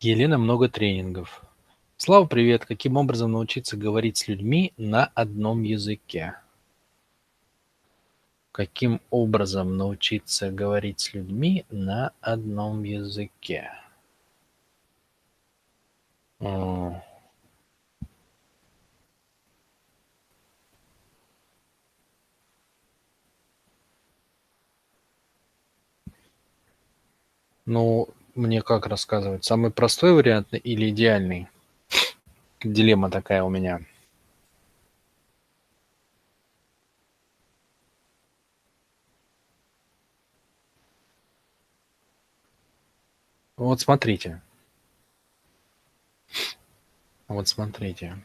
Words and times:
Елена 0.00 0.38
много 0.38 0.68
тренингов. 0.68 1.42
Слава, 1.96 2.24
привет. 2.24 2.64
Каким 2.64 2.96
образом 2.96 3.32
научиться 3.32 3.76
говорить 3.76 4.16
с 4.16 4.28
людьми 4.28 4.72
на 4.76 5.06
одном 5.06 5.64
языке? 5.64 6.36
Каким 8.52 9.00
образом 9.10 9.76
научиться 9.76 10.52
говорить 10.52 11.00
с 11.00 11.14
людьми 11.14 11.64
на 11.68 12.12
одном 12.20 12.84
языке? 12.84 13.72
Ну, 27.66 28.08
мне 28.38 28.62
как 28.62 28.86
рассказывать? 28.86 29.44
Самый 29.44 29.70
простой 29.70 30.12
вариант 30.12 30.48
или 30.52 30.90
идеальный? 30.90 31.48
Дилемма 32.62 33.10
такая 33.10 33.42
у 33.42 33.50
меня. 33.50 33.80
Вот 43.56 43.80
смотрите. 43.80 44.40
Вот 47.26 47.48
смотрите. 47.48 48.16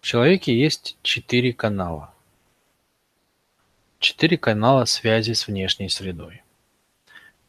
В 0.00 0.06
человеке 0.06 0.56
есть 0.56 0.96
четыре 1.02 1.52
канала. 1.52 2.15
Четыре 3.98 4.36
канала 4.36 4.84
связи 4.84 5.32
с 5.32 5.46
внешней 5.46 5.88
средой. 5.88 6.42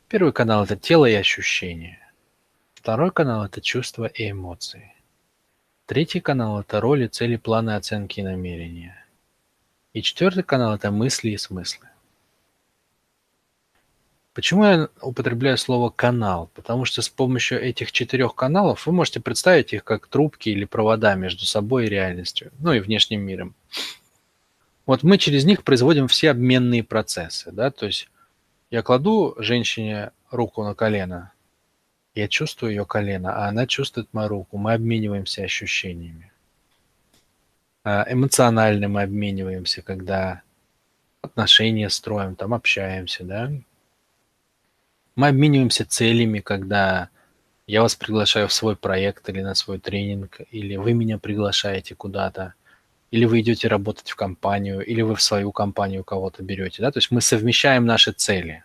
Первый 0.08 0.32
канал– 0.32 0.64
это 0.64 0.78
тело 0.78 1.06
и 1.06 1.14
ощущения. 1.14 2.00
Второй 2.73 3.12
канал– 3.12 3.44
это 3.44 3.59
чувства 3.59 4.06
и 4.06 4.31
эмоции. 4.31 4.94
Третий 5.88 6.22
канал– 6.22 6.62
это 6.62 6.80
роли, 6.80 7.08
цели, 7.08 7.36
планы, 7.36 7.76
оценки 7.76 8.22
и 8.22 8.23
намерения. 8.23 9.06
И 9.92 10.02
четвертый 10.02 10.44
канал– 10.44 10.73
это 10.73 10.89
мысли 10.89 11.31
и 11.31 11.38
смыслы. 11.38 11.89
Почему 14.34 14.64
я 14.64 14.89
употребляю 15.02 15.58
слово 15.58 15.89
«канал»? 15.89 16.50
Потому 16.54 16.86
что 16.86 17.02
с 17.02 17.09
помощью 17.09 17.61
этих 17.61 17.92
четырех 17.92 18.36
каналов 18.36 18.86
вы 18.86 18.94
можете 18.94 19.20
представить 19.20 19.73
их 19.73 19.84
как 19.84 20.08
трубки 20.08 20.48
или 20.48 20.64
провода 20.64 21.16
между 21.16 21.45
собой 21.45 21.88
и 21.88 21.89
реальностью, 21.89 22.54
ну 22.59 22.72
и 22.72 22.80
внешним 22.80 23.22
миром. 23.22 23.54
Вот 24.88 25.03
мы 25.03 25.17
через 25.17 25.43
них 25.43 25.63
производим 25.66 26.07
все 26.07 26.31
обменные 26.31 26.81
процессы, 26.81 27.52
да, 27.52 27.71
то 27.71 27.85
есть 27.85 28.09
я 28.71 28.81
кладу 28.81 29.35
женщине 29.38 30.11
руку 30.31 30.63
на 30.63 30.73
колено, 30.75 31.33
я 32.16 32.30
чувствую 32.30 32.71
ее 32.71 32.85
колено, 32.85 33.35
а 33.35 33.49
она 33.49 33.67
чувствует 33.67 34.08
мою 34.13 34.30
руку, 34.30 34.58
мы 34.58 34.73
обмениваемся 34.73 35.43
ощущениями. 35.43 36.31
А, 37.83 38.05
эмоционально 38.09 38.88
мы 38.88 39.03
обмениваемся, 39.03 39.81
когда 39.81 40.41
отношения 41.21 41.89
строим, 41.89 42.35
там 42.35 42.53
общаемся, 42.53 43.25
да. 43.25 43.52
Мы 45.15 45.27
обмениваемся 45.27 45.85
целями, 45.85 46.39
когда 46.39 47.09
я 47.65 47.81
вас 47.81 47.95
приглашаю 47.95 48.47
в 48.47 48.53
свой 48.53 48.77
проект 48.77 49.27
или 49.27 49.41
на 49.41 49.53
свой 49.53 49.80
тренинг, 49.80 50.39
или 50.52 50.77
вы 50.77 50.93
меня 50.93 51.17
приглашаете 51.17 51.93
куда-то 51.93 52.53
или 53.11 53.25
вы 53.25 53.41
идете 53.41 53.67
работать 53.67 54.09
в 54.09 54.16
компанию, 54.16 54.86
или 54.86 55.02
вы 55.02 55.16
в 55.16 55.22
свою 55.22 55.52
компанию 55.52 56.03
кого-то 56.03 56.44
берете, 56.44 56.81
да, 56.81 56.91
то 56.91 57.00
есть 57.00 57.11
мы 57.11 57.22
совмещаем 57.22 57.86
наши 57.86 58.11
цели. 58.11 58.64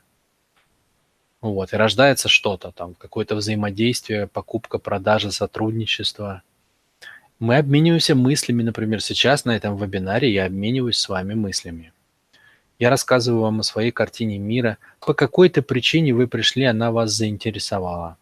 Вот, 1.41 1.73
и 1.73 1.77
рождается 1.77 2.29
что-то 2.29 2.71
там, 2.71 2.95
какое-то 2.95 3.35
взаимодействие, 3.35 4.29
покупка, 4.29 4.79
продажа, 4.79 5.33
сотрудничество. 5.33 6.43
Мы 7.41 7.57
обмениваемся 7.57 8.15
мыслями, 8.15 8.63
например, 8.63 9.01
сейчас 9.01 9.45
на 9.45 9.57
этом 9.57 9.77
вебинаре 9.77 10.33
я 10.33 10.47
обмениваюсь 10.47 10.99
с 10.99 11.09
вами 11.09 11.35
мыслями. 11.35 11.93
Я 12.79 12.91
рассказываю 12.91 13.43
вам 13.43 13.61
о 13.61 13.65
своей 13.65 13.91
картине 13.91 14.39
мира. 14.39 14.79
По 15.01 15.15
какой-то 15.15 15.63
причине 15.63 16.15
вы 16.15 16.27
пришли, 16.29 16.65
она 16.65 16.93
вас 16.93 17.11
заинтересовала. 17.13 18.17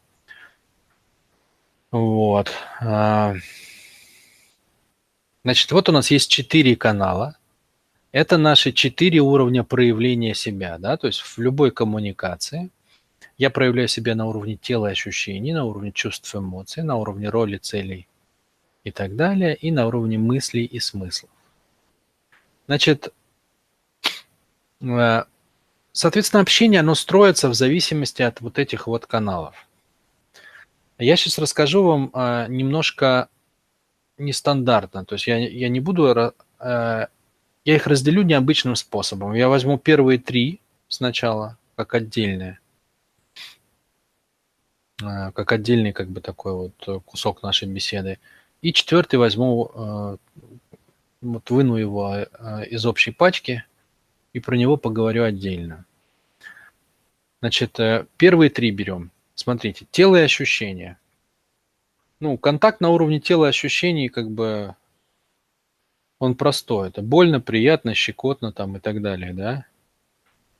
Вот. 1.90 2.50
Значит, 5.44 5.72
вот 5.72 5.88
у 5.88 5.92
нас 5.92 6.10
есть 6.10 6.30
четыре 6.30 6.76
канала. 6.76 7.36
Это 8.12 8.36
наши 8.36 8.72
четыре 8.72 9.20
уровня 9.20 9.62
проявления 9.62 10.34
себя, 10.34 10.78
да, 10.78 10.96
то 10.96 11.06
есть 11.06 11.20
в 11.20 11.38
любой 11.38 11.70
коммуникации 11.70 12.70
я 13.38 13.48
проявляю 13.48 13.88
себя 13.88 14.14
на 14.14 14.26
уровне 14.26 14.56
тела 14.56 14.88
и 14.88 14.92
ощущений, 14.92 15.52
на 15.54 15.64
уровне 15.64 15.92
чувств 15.92 16.34
и 16.34 16.38
эмоций, 16.38 16.82
на 16.82 16.96
уровне 16.96 17.30
роли, 17.30 17.56
целей 17.56 18.06
и 18.84 18.90
так 18.90 19.16
далее, 19.16 19.54
и 19.54 19.70
на 19.70 19.86
уровне 19.86 20.18
мыслей 20.18 20.64
и 20.64 20.78
смыслов. 20.78 21.30
Значит, 22.66 23.14
э, 24.82 25.24
соответственно, 25.92 26.42
общение, 26.42 26.80
оно 26.80 26.94
строится 26.94 27.48
в 27.48 27.54
зависимости 27.54 28.20
от 28.20 28.42
вот 28.42 28.58
этих 28.58 28.86
вот 28.86 29.06
каналов. 29.06 29.54
Я 30.98 31.16
сейчас 31.16 31.38
расскажу 31.38 31.82
вам 31.82 32.10
э, 32.12 32.46
немножко 32.48 33.30
нестандартно. 34.20 35.04
То 35.04 35.14
есть 35.14 35.26
я, 35.26 35.38
я 35.38 35.68
не 35.68 35.80
буду... 35.80 36.06
Э, 36.60 37.06
я 37.64 37.74
их 37.76 37.86
разделю 37.86 38.22
необычным 38.22 38.76
способом. 38.76 39.34
Я 39.34 39.48
возьму 39.48 39.78
первые 39.78 40.18
три 40.18 40.60
сначала, 40.88 41.56
как 41.76 41.94
отдельные. 41.94 42.58
Э, 45.02 45.32
как 45.32 45.52
отдельный 45.52 45.92
как 45.92 46.08
бы 46.08 46.20
такой 46.20 46.52
вот 46.52 47.02
кусок 47.04 47.42
нашей 47.42 47.68
беседы. 47.68 48.18
И 48.62 48.72
четвертый 48.72 49.16
возьму, 49.16 49.70
э, 49.74 50.16
вот 51.22 51.50
выну 51.50 51.76
его 51.76 52.14
э, 52.14 52.66
из 52.66 52.84
общей 52.86 53.10
пачки 53.10 53.64
и 54.32 54.40
про 54.40 54.56
него 54.56 54.76
поговорю 54.76 55.24
отдельно. 55.24 55.84
Значит, 57.40 57.80
э, 57.80 58.06
первые 58.16 58.50
три 58.50 58.70
берем. 58.70 59.10
Смотрите, 59.34 59.86
тело 59.90 60.16
и 60.16 60.24
ощущения– 60.24 60.98
ну, 62.20 62.38
контакт 62.38 62.80
на 62.80 62.90
уровне 62.90 63.20
тела 63.20 63.48
ощущений, 63.48 64.08
как 64.08 64.30
бы, 64.30 64.76
он 66.18 66.34
простой. 66.34 66.88
Это 66.88 67.02
больно, 67.02 67.40
приятно, 67.40 67.94
щекотно 67.94 68.52
там 68.52 68.76
и 68.76 68.80
так 68.80 69.02
далее, 69.02 69.32
да? 69.32 69.66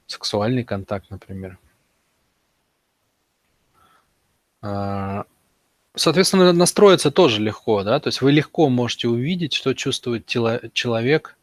Сексуальный 0.07 0.65
контакт, 0.65 1.11
например. 1.11 1.59
А, 4.63 5.25
соответственно, 5.95 6.53
настроиться 6.53 7.11
тоже 7.11 7.41
легко, 7.43 7.83
да, 7.83 8.01
то 8.01 8.09
есть 8.09 8.21
вы 8.21 8.33
легко 8.33 8.69
можете 8.69 9.09
увидеть, 9.09 9.53
что 9.55 9.75
чувствует 9.75 10.27
тело, 10.27 10.61
человек 10.73 11.37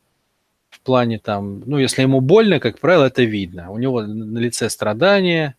в 0.69 0.81
плане 0.81 1.19
там, 1.19 1.61
ну, 1.65 1.77
если 1.77 2.01
ему 2.01 2.21
больно, 2.21 2.59
как 2.59 2.79
правило, 2.79 3.05
это 3.05 3.23
видно. 3.23 3.71
У 3.71 3.77
него 3.77 4.01
на 4.01 4.37
лице 4.39 4.69
страдания, 4.69 5.55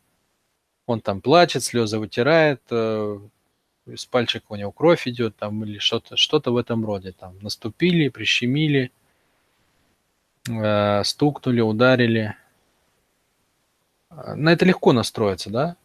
он 0.86 1.00
там 1.00 1.20
плачет, 1.20 1.64
слезы 1.64 1.98
вытирает, 1.98 2.62
э, 2.70 3.18
из 3.92 4.06
пальчика 4.06 4.46
у 4.48 4.56
него 4.56 4.72
кровь 4.72 5.06
идет 5.06 5.36
там 5.36 5.64
или 5.64 5.78
что-то 5.78 6.16
что 6.16 6.40
в 6.44 6.56
этом 6.56 6.84
роде. 6.84 7.12
Там 7.12 7.38
наступили, 7.40 8.08
прищемили, 8.08 8.92
э, 10.48 11.04
стукнули, 11.04 11.60
ударили. 11.60 12.36
На 14.10 14.52
это 14.52 14.64
легко 14.64 14.92
настроиться, 14.92 15.50
да? 15.50 15.76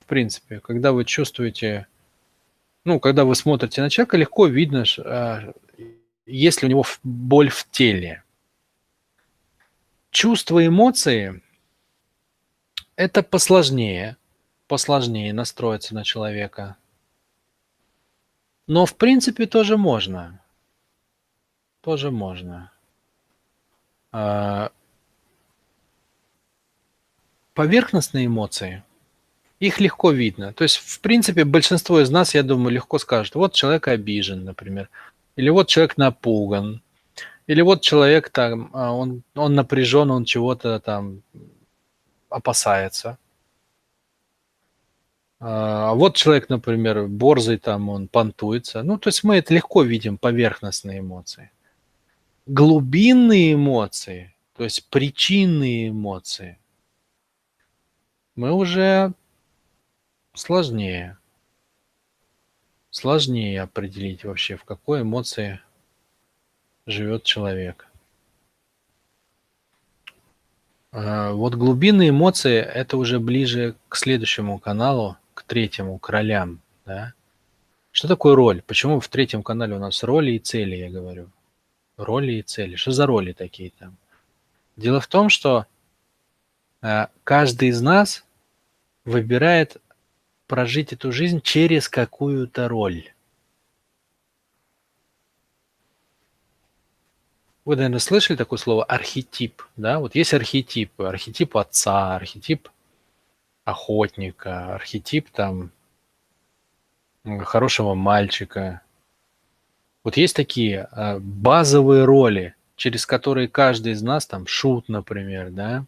В 0.00 0.06
принципе, 0.06 0.60
когда 0.60 0.92
вы 0.92 1.04
чувствуете, 1.04 1.86
ну, 2.84 3.00
когда 3.00 3.24
вы 3.24 3.34
смотрите 3.34 3.82
на 3.82 3.90
человека, 3.90 4.16
легко 4.16 4.46
видно, 4.46 4.84
э, 4.98 5.52
если 6.26 6.66
у 6.66 6.68
него 6.68 6.84
боль 7.02 7.48
в 7.48 7.68
теле. 7.70 8.22
Чувства, 10.10 10.66
эмоции– 10.66 11.42
это 12.96 13.22
посложнее– 13.22 14.16
посложнее 14.68 15.32
настроиться 15.32 15.94
на 15.94 16.04
человека. 16.04 16.76
Но 18.66 18.84
в 18.86 18.96
принципе 18.96 19.46
тоже 19.46 19.76
можно. 19.76 20.40
Тоже 21.82 22.10
можно. 22.10 22.72
А, 24.10 24.70
поверхностные 27.54 28.26
эмоции, 28.26 28.82
их 29.60 29.80
легко 29.80 30.10
видно. 30.10 30.52
То 30.52 30.64
есть, 30.64 30.76
в 30.76 31.00
принципе, 31.00 31.44
большинство 31.44 32.00
из 32.00 32.10
нас, 32.10 32.34
я 32.34 32.42
думаю, 32.42 32.74
легко 32.74 32.98
скажет, 32.98 33.34
вот 33.34 33.54
человек 33.54 33.88
обижен, 33.88 34.44
например, 34.44 34.88
или 35.36 35.48
вот 35.48 35.68
человек 35.68 35.96
напуган, 35.96 36.82
или 37.46 37.62
вот 37.62 37.82
человек 37.82 38.30
там, 38.30 38.70
а, 38.72 38.92
он, 38.92 39.22
он 39.34 39.54
напряжен, 39.54 40.10
он 40.10 40.24
чего-то 40.24 40.80
там 40.80 41.22
опасается. 42.28 43.18
А 45.38 45.92
вот 45.92 46.16
человек, 46.16 46.48
например, 46.48 47.06
борзый, 47.08 47.58
там 47.58 47.88
он 47.88 48.08
понтуется. 48.08 48.82
Ну, 48.82 48.98
то 48.98 49.08
есть 49.08 49.22
мы 49.22 49.36
это 49.36 49.52
легко 49.52 49.82
видим, 49.82 50.16
поверхностные 50.16 51.00
эмоции. 51.00 51.50
Глубинные 52.46 53.54
эмоции, 53.54 54.34
то 54.56 54.64
есть 54.64 54.88
причинные 54.88 55.88
эмоции, 55.88 56.58
мы 58.34 58.52
уже 58.52 59.12
сложнее. 60.34 61.18
Сложнее 62.90 63.62
определить 63.62 64.24
вообще, 64.24 64.56
в 64.56 64.64
какой 64.64 65.02
эмоции 65.02 65.60
живет 66.86 67.24
человек. 67.24 67.88
А, 70.92 71.32
вот 71.32 71.54
глубинные 71.56 72.10
эмоции– 72.10 72.56
это 72.58 72.96
уже 72.96 73.20
ближе 73.20 73.74
к 73.88 73.96
следующему 73.96 74.58
каналу, 74.58 75.18
третьему, 75.46 75.98
к 75.98 76.08
ролям. 76.08 76.60
Да? 76.84 77.14
Что 77.90 78.08
такое 78.08 78.34
роль? 78.34 78.62
Почему 78.62 79.00
в 79.00 79.08
третьем 79.08 79.42
канале 79.42 79.76
у 79.76 79.78
нас 79.78 80.02
роли 80.02 80.32
и 80.32 80.38
цели, 80.38 80.76
я 80.76 80.90
говорю? 80.90 81.30
Роли 81.96 82.32
и 82.32 82.42
цели. 82.42 82.76
Что 82.76 82.90
за 82.90 83.06
роли 83.06 83.32
такие 83.32 83.70
там? 83.78 83.96
Дело 84.76 85.00
в 85.00 85.06
том, 85.06 85.30
что 85.30 85.66
э, 86.82 87.06
каждый 87.24 87.68
из 87.68 87.80
нас 87.80 88.24
выбирает 89.04 89.78
прожить 90.46 90.92
эту 90.92 91.12
жизнь 91.12 91.40
через 91.40 91.88
какую-то 91.88 92.68
роль. 92.68 93.12
Вы, 97.64 97.76
наверное, 97.76 97.98
слышали 97.98 98.36
такое 98.36 98.58
слово 98.58 98.84
архетип, 98.84 99.62
да? 99.76 99.98
Вот 99.98 100.14
есть 100.14 100.34
архетипы. 100.34 101.04
Архетип 101.04 101.56
отца, 101.56 102.14
архетип 102.14 102.68
охотника, 103.66 104.76
архетип 104.76 105.28
там 105.30 105.72
хорошего 107.40 107.94
мальчика. 107.94 108.80
Вот 110.04 110.16
есть 110.16 110.36
такие 110.36 110.88
э, 110.92 111.18
базовые 111.18 112.04
роли, 112.04 112.54
через 112.76 113.04
которые 113.04 113.48
каждый 113.48 113.92
из 113.92 114.02
нас, 114.02 114.24
там, 114.24 114.46
шут, 114.46 114.88
например, 114.88 115.50
да, 115.50 115.84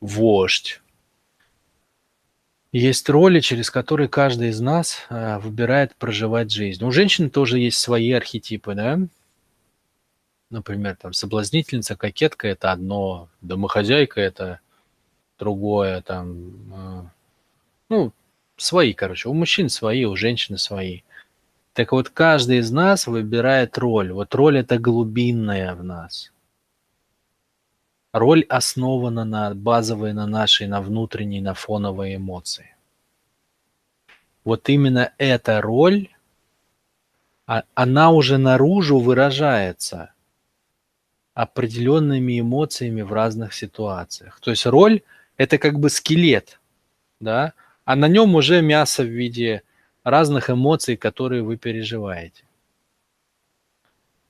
вождь. 0.00 0.80
Есть 2.72 3.06
роли, 3.10 3.40
через 3.40 3.70
которые 3.70 4.08
каждый 4.08 4.48
из 4.48 4.60
нас 4.60 5.04
э, 5.10 5.38
выбирает 5.40 5.94
проживать 5.96 6.50
жизнь. 6.50 6.82
У 6.82 6.90
женщин 6.90 7.28
тоже 7.28 7.58
есть 7.58 7.78
свои 7.78 8.12
архетипы, 8.12 8.74
да, 8.74 8.98
например, 10.48 10.96
там 10.96 11.12
соблазнительница, 11.12 11.96
кокетка– 11.96 12.48
это 12.48 12.72
одно, 12.72 13.28
домохозяйка– 13.42 14.20
это 14.22 14.60
другое, 15.42 16.02
там, 16.02 16.28
э, 16.72 17.02
ну, 17.88 18.12
свои, 18.56 18.92
короче, 18.92 19.28
у 19.28 19.34
мужчин 19.34 19.68
свои, 19.68 20.04
у 20.04 20.14
женщин 20.14 20.56
свои. 20.56 21.00
Так 21.72 21.90
вот, 21.90 22.10
каждый 22.10 22.58
из 22.58 22.70
нас 22.70 23.08
выбирает 23.08 23.76
роль. 23.76 24.12
Вот 24.12 24.34
роль 24.36 24.58
это 24.58 24.78
глубинная 24.78 25.74
в 25.74 25.82
нас. 25.82 26.32
Роль 28.12 28.44
основана 28.48 29.24
на 29.24 29.54
базовой, 29.54 30.12
на 30.12 30.26
нашей, 30.26 30.68
на 30.68 30.80
внутренней, 30.80 31.40
на 31.40 31.54
фоновой 31.54 32.14
эмоции. 32.14 32.76
Вот 34.44 34.68
именно 34.68 35.12
эта 35.18 35.60
роль, 35.60 36.08
а, 37.46 37.64
она 37.74 38.10
уже 38.10 38.38
наружу 38.38 39.00
выражается 39.00 40.12
определенными 41.34 42.38
эмоциями 42.38 43.02
в 43.02 43.12
разных 43.12 43.54
ситуациях. 43.54 44.38
То 44.40 44.50
есть 44.50 44.66
роль– 44.66 45.02
это 45.42 45.58
как 45.58 45.80
бы 45.80 45.90
скелет, 45.90 46.60
да, 47.18 47.54
а 47.84 47.96
на 47.96 48.06
нем 48.06 48.36
уже 48.36 48.62
мясо 48.62 49.02
в 49.02 49.08
виде 49.08 49.62
разных 50.04 50.50
эмоций, 50.50 50.96
которые 50.96 51.42
вы 51.42 51.56
переживаете. 51.56 52.44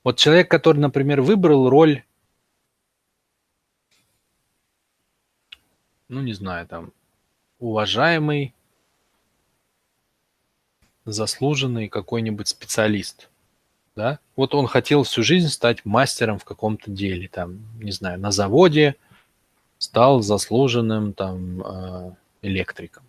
Вот 0.04 0.16
человек, 0.16 0.50
который, 0.50 0.78
например, 0.78 1.20
выбрал 1.20 1.68
роль, 1.68 2.02
ну 6.08 6.22
не 6.22 6.32
знаю, 6.32 6.66
там, 6.66 6.92
уважаемый, 7.58 8.54
заслуженный 11.04 11.88
какой-нибудь 11.88 12.48
специалист– 12.48 13.28
да, 13.94 14.20
вот 14.36 14.54
он 14.54 14.66
хотел 14.66 15.02
всю 15.02 15.22
жизнь 15.22 15.48
стать 15.48 15.84
мастером 15.84 16.38
в 16.38 16.44
каком-то 16.44 16.90
деле, 16.90 17.28
там, 17.28 17.60
не 17.78 17.92
знаю, 17.92 18.18
на 18.18 18.30
заводе 18.30 18.96
стал 19.82 20.22
заслуженным 20.22 21.12
там 21.12 21.60
э, 21.60 22.12
электриком. 22.42 23.02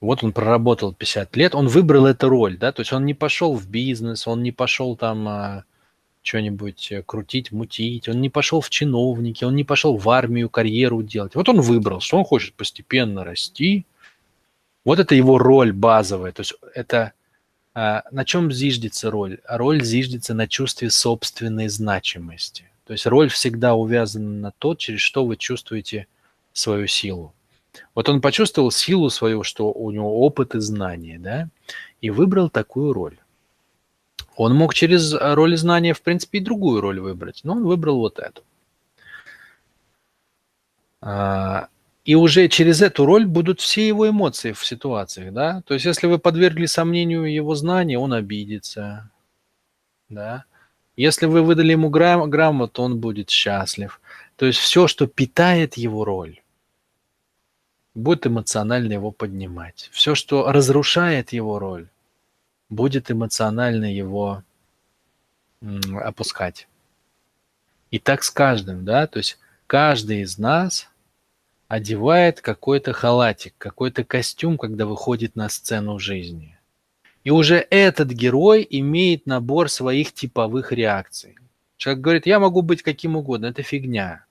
Вот 0.00 0.22
он 0.22 0.32
проработал 0.32 0.94
50 0.94 1.36
лет, 1.36 1.54
он 1.56 1.66
выбрал 1.66 2.06
эту 2.06 2.28
роль, 2.28 2.56
да, 2.56 2.70
то 2.70 2.82
есть 2.82 2.92
он 2.92 3.04
не 3.04 3.14
пошел 3.14 3.54
в 3.56 3.68
бизнес, 3.68 4.28
он 4.28 4.44
не 4.44 4.52
пошел 4.52 4.96
там 4.96 5.28
а, 5.28 5.64
что-нибудь 6.22 6.92
э, 6.92 7.02
крутить, 7.02 7.50
мутить, 7.50 8.08
он 8.08 8.20
не 8.20 8.30
пошел 8.30 8.60
в 8.60 8.70
чиновники, 8.70 9.42
он 9.42 9.56
не 9.56 9.64
пошел 9.64 9.96
в 9.96 10.08
армию, 10.08 10.48
карьеру 10.48 11.02
делать. 11.02 11.34
Вот 11.34 11.48
он 11.48 11.60
выбрал, 11.60 12.00
что 12.00 12.16
он 12.16 12.24
хочет 12.24 12.54
постепенно 12.54 13.24
расти. 13.24 13.84
Вот 14.84 15.00
это 15.00 15.16
его 15.16 15.36
роль 15.36 15.72
базовая, 15.72 16.30
то 16.30 16.42
есть 16.42 16.54
это 16.74 17.12
а, 17.74 18.04
на 18.12 18.24
чем 18.24 18.52
зиждется 18.52 19.10
роль? 19.10 19.40
Роль 19.48 19.82
зиждется 19.82 20.32
на 20.32 20.46
чувстве 20.46 20.90
собственной 20.90 21.68
значимости. 21.68 22.70
То 22.90 22.94
есть 22.94 23.06
роль 23.06 23.28
всегда 23.28 23.76
увязана 23.76 24.28
на 24.28 24.50
то, 24.50 24.74
через 24.74 24.98
что 24.98 25.24
вы 25.24 25.36
чувствуете 25.36 26.08
свою 26.52 26.88
силу. 26.88 27.32
Вот 27.94 28.08
он 28.08 28.20
почувствовал 28.20 28.72
силу 28.72 29.10
свою, 29.10 29.44
что 29.44 29.70
у 29.70 29.92
него 29.92 30.22
опыт 30.22 30.56
и 30.56 30.58
знания, 30.58 31.16
да, 31.20 31.48
и 32.00 32.10
выбрал 32.10 32.50
такую 32.50 32.92
роль. 32.92 33.16
Он 34.34 34.56
мог 34.56 34.74
через 34.74 35.14
роль 35.14 35.54
и 35.54 35.56
знания, 35.56 35.94
в 35.94 36.02
принципе, 36.02 36.38
и 36.38 36.40
другую 36.40 36.80
роль 36.80 36.98
выбрать, 36.98 37.42
но 37.44 37.52
он 37.52 37.62
выбрал 37.62 37.98
вот 37.98 38.18
эту. 38.18 38.42
А, 41.00 41.68
и 42.04 42.16
уже 42.16 42.48
через 42.48 42.82
эту 42.82 43.06
роль 43.06 43.24
будут 43.24 43.60
все 43.60 43.86
его 43.86 44.08
эмоции 44.08 44.50
в 44.50 44.66
ситуациях, 44.66 45.32
да. 45.32 45.62
То 45.64 45.74
есть, 45.74 45.86
если 45.86 46.08
вы 46.08 46.18
подвергли 46.18 46.66
сомнению 46.66 47.32
его 47.32 47.54
знания, 47.54 48.00
он 48.00 48.12
обидится, 48.12 49.08
да. 50.08 50.44
Если 50.96 51.26
вы 51.26 51.42
выдали 51.42 51.72
ему 51.72 51.88
грам- 51.88 52.28
грамоту, 52.28 52.82
он 52.82 52.98
будет 52.98 53.30
счастлив. 53.30 54.00
То 54.36 54.46
есть, 54.46 54.58
все, 54.58 54.86
что 54.86 55.06
питает 55.06 55.76
его 55.76 56.04
роль, 56.04 56.40
будет 57.94 58.26
эмоционально 58.26 58.94
его 58.94 59.10
поднимать. 59.10 59.88
Все, 59.92 60.14
что 60.14 60.50
разрушает 60.50 61.32
его 61.32 61.58
роль, 61.58 61.88
будет 62.68 63.10
эмоционально 63.10 63.92
его 63.92 64.42
опускать. 66.02 66.68
И 67.90 67.98
так 67.98 68.22
с 68.22 68.30
каждым, 68.30 68.84
да, 68.84 69.06
то 69.06 69.18
есть 69.18 69.38
каждый 69.66 70.20
из 70.20 70.38
нас 70.38 70.88
одевает 71.68 72.40
какой-то 72.40 72.92
халатик, 72.92 73.54
какой-то 73.58 74.04
костюм, 74.04 74.58
когда 74.58 74.86
выходит 74.86 75.36
на 75.36 75.48
сцену 75.48 75.98
жизни. 75.98 76.56
И 77.22 77.30
уже 77.30 77.66
этот 77.70 78.08
герой 78.10 78.66
имеет 78.68 79.26
набор 79.26 79.68
своих 79.68 80.12
типовых 80.12 80.72
реакций. 80.72 81.36
Человек 81.76 82.02
говорит, 82.02 82.26
я 82.26 82.38
могу 82.38 82.62
быть 82.62 82.82
каким 82.82 83.16
угодно, 83.16 83.46
это 83.46 83.62
фигня. 83.62 84.24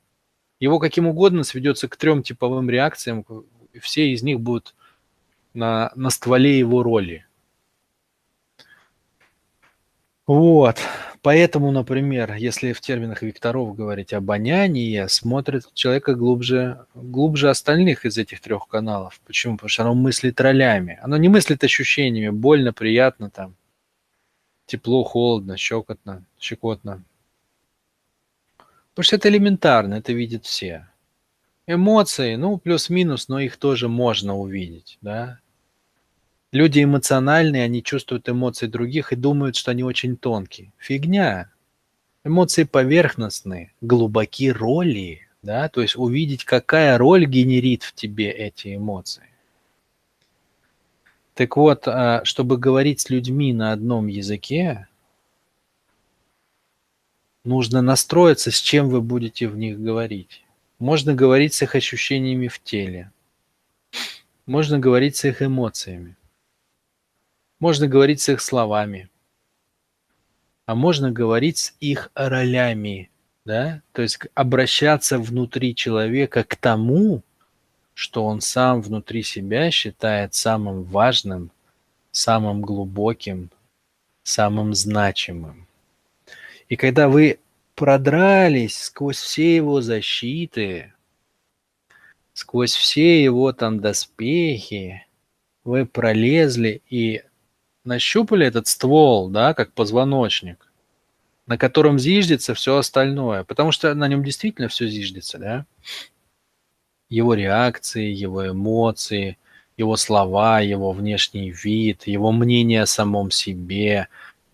Его 0.59 0.79
каким 0.79 1.07
угодно 1.07 1.43
сведется 1.43 1.87
к 1.87 1.95
трем 1.95 2.23
типовым 2.23 2.69
реакциям, 2.69 3.25
и 3.73 3.79
все 3.79 4.11
из 4.11 4.23
них 4.23 4.39
будут 4.39 4.75
на, 5.53 5.91
на 5.95 6.09
стволе 6.09 6.57
его 6.57 6.83
роли. 6.83 7.25
Вот. 10.27 10.77
Поэтому, 11.21 11.71
например, 11.71 12.33
если 12.35 12.71
в 12.71 12.79
терминах 12.79 13.23
векторов 13.23 13.75
говорить 13.75 14.13
обоняние, 14.13 15.09
смотрит 15.09 15.69
человека 15.73 16.15
глубже, 16.15 16.85
глубже 16.95 17.49
остальных 17.49 18.05
из 18.05 18.17
этих 18.17 18.39
трех 18.39 18.67
каналов. 18.67 19.19
Почему? 19.25 19.57
Потому 19.57 19.69
что 19.69 19.83
оно 19.83 19.95
мыслит 19.95 20.39
ролями. 20.39 20.97
Оно 21.01 21.17
не 21.17 21.27
мыслит 21.27 21.63
ощущениями. 21.63 22.29
Больно, 22.29 22.71
приятно, 22.71 23.29
там, 23.29 23.55
тепло, 24.65 25.03
холодно, 25.03 25.57
щекотно, 25.57 26.23
щекотно. 26.39 27.03
Потому 28.91 29.03
что 29.03 29.15
это 29.17 29.27
элементарно, 29.27 29.95
это 29.95 30.13
видят 30.13 30.45
все. 30.45 30.87
Эмоции, 31.67 32.35
ну, 32.35 32.57
плюс-минус, 32.57 33.27
но 33.27 33.39
их 33.39 33.57
тоже 33.57 33.89
можно 33.89 34.37
увидеть, 34.37 34.97
да. 35.01 35.39
Люди 36.51 36.83
эмоциональные, 36.83 37.63
они 37.63 37.83
чувствуют 37.83 38.27
эмоции 38.27 38.65
других 38.65 39.13
и 39.13 39.15
думают, 39.15 39.55
что 39.55 39.71
они 39.71 39.83
очень 39.83 40.17
тонкие. 40.17 40.71
Фигня. 40.77 41.51
Эмоции 42.23 42.63
поверхностные, 42.63 43.71
глубокие 43.81 44.51
роли, 44.51 45.27
да, 45.41 45.69
то 45.69 45.81
есть 45.81 45.95
увидеть, 45.95 46.43
какая 46.43 46.97
роль 46.97 47.25
генерит 47.25 47.83
в 47.83 47.93
тебе 47.93 48.29
эти 48.31 48.75
эмоции. 48.75 49.23
Так 51.35 51.55
вот, 51.55 51.87
а, 51.87 52.25
чтобы 52.25 52.57
говорить 52.57 52.99
с 52.99 53.09
людьми 53.09 53.53
на 53.53 53.71
одном 53.71 54.07
языке, 54.07 54.87
нужно 57.45 57.81
настроиться, 57.81 58.51
с 58.51 58.59
чем 58.59 58.89
вы 58.89 59.01
будете 59.01 59.47
в 59.47 59.55
них 59.55 59.79
говорить. 59.79 60.43
Можно 60.79 61.13
говорить 61.13 61.53
с 61.53 61.61
их 61.61 61.75
ощущениями 61.75 62.47
в 62.47 62.61
теле. 62.61 63.11
Можно 64.45 64.79
говорить 64.79 65.15
с 65.15 65.25
их 65.25 65.41
эмоциями. 65.41 66.17
Можно 67.59 67.87
говорить 67.87 68.21
с 68.21 68.29
их 68.29 68.41
словами. 68.41 69.09
а 70.65 70.75
можно 70.75 71.11
говорить 71.11 71.57
с 71.57 71.73
их 71.79 72.11
ролями, 72.13 73.09
да, 73.43 73.81
то 73.91 74.03
есть 74.03 74.19
обращаться 74.35 75.17
внутри 75.17 75.73
человека 75.73 76.43
к 76.43 76.55
тому, 76.55 77.23
что 77.95 78.23
он 78.23 78.39
сам 78.39 78.81
внутри 78.81 79.23
себя 79.23 79.71
считает 79.71 80.35
самым 80.35 80.83
важным, 80.83 81.49
самым 82.11 82.61
глубоким, 82.61 83.49
самым 84.21 84.75
значимым. 84.75 85.65
И 86.69 86.75
когда 86.75 87.09
вы 87.09 87.39
продрались 87.73 88.77
сквозь 88.77 89.17
все 89.17 89.55
его 89.55 89.81
защиты, 89.81 90.93
сквозь 92.33 92.75
все 92.75 93.23
его 93.23 93.53
там 93.53 93.79
доспехи, 93.79 95.03
вы 95.63 95.87
пролезли 95.87 96.83
и 96.91 97.23
нащупали 97.83 98.45
этот 98.45 98.67
ствол, 98.67 99.29
да, 99.29 99.53
как 99.53 99.73
позвоночник, 99.73 100.71
на 101.47 101.57
котором 101.57 101.99
зиждется 101.99 102.53
все 102.53 102.77
остальное, 102.77 103.43
потому 103.43 103.71
что 103.71 103.93
на 103.95 104.07
нем 104.07 104.23
действительно 104.23 104.67
все 104.67 104.87
зиждется, 104.87 105.37
да, 105.37 105.65
его 107.09 107.33
реакции, 107.33 108.11
его 108.11 108.49
эмоции, 108.49 109.37
его 109.77 109.97
слова, 109.97 110.59
его 110.59 110.91
внешний 110.91 111.51
вид, 111.51 112.05
его 112.05 112.31
мнение 112.31 112.83
о 112.83 112.87
самом 112.87 113.31
себе, 113.31 114.07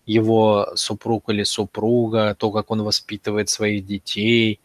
его 0.06 0.72
супруг 0.76 1.28
или 1.28 1.42
супруга, 1.42 2.34
то, 2.38 2.50
как 2.52 2.70
он 2.70 2.82
воспитывает 2.82 3.48
своих 3.48 3.84
детей, 3.84 4.60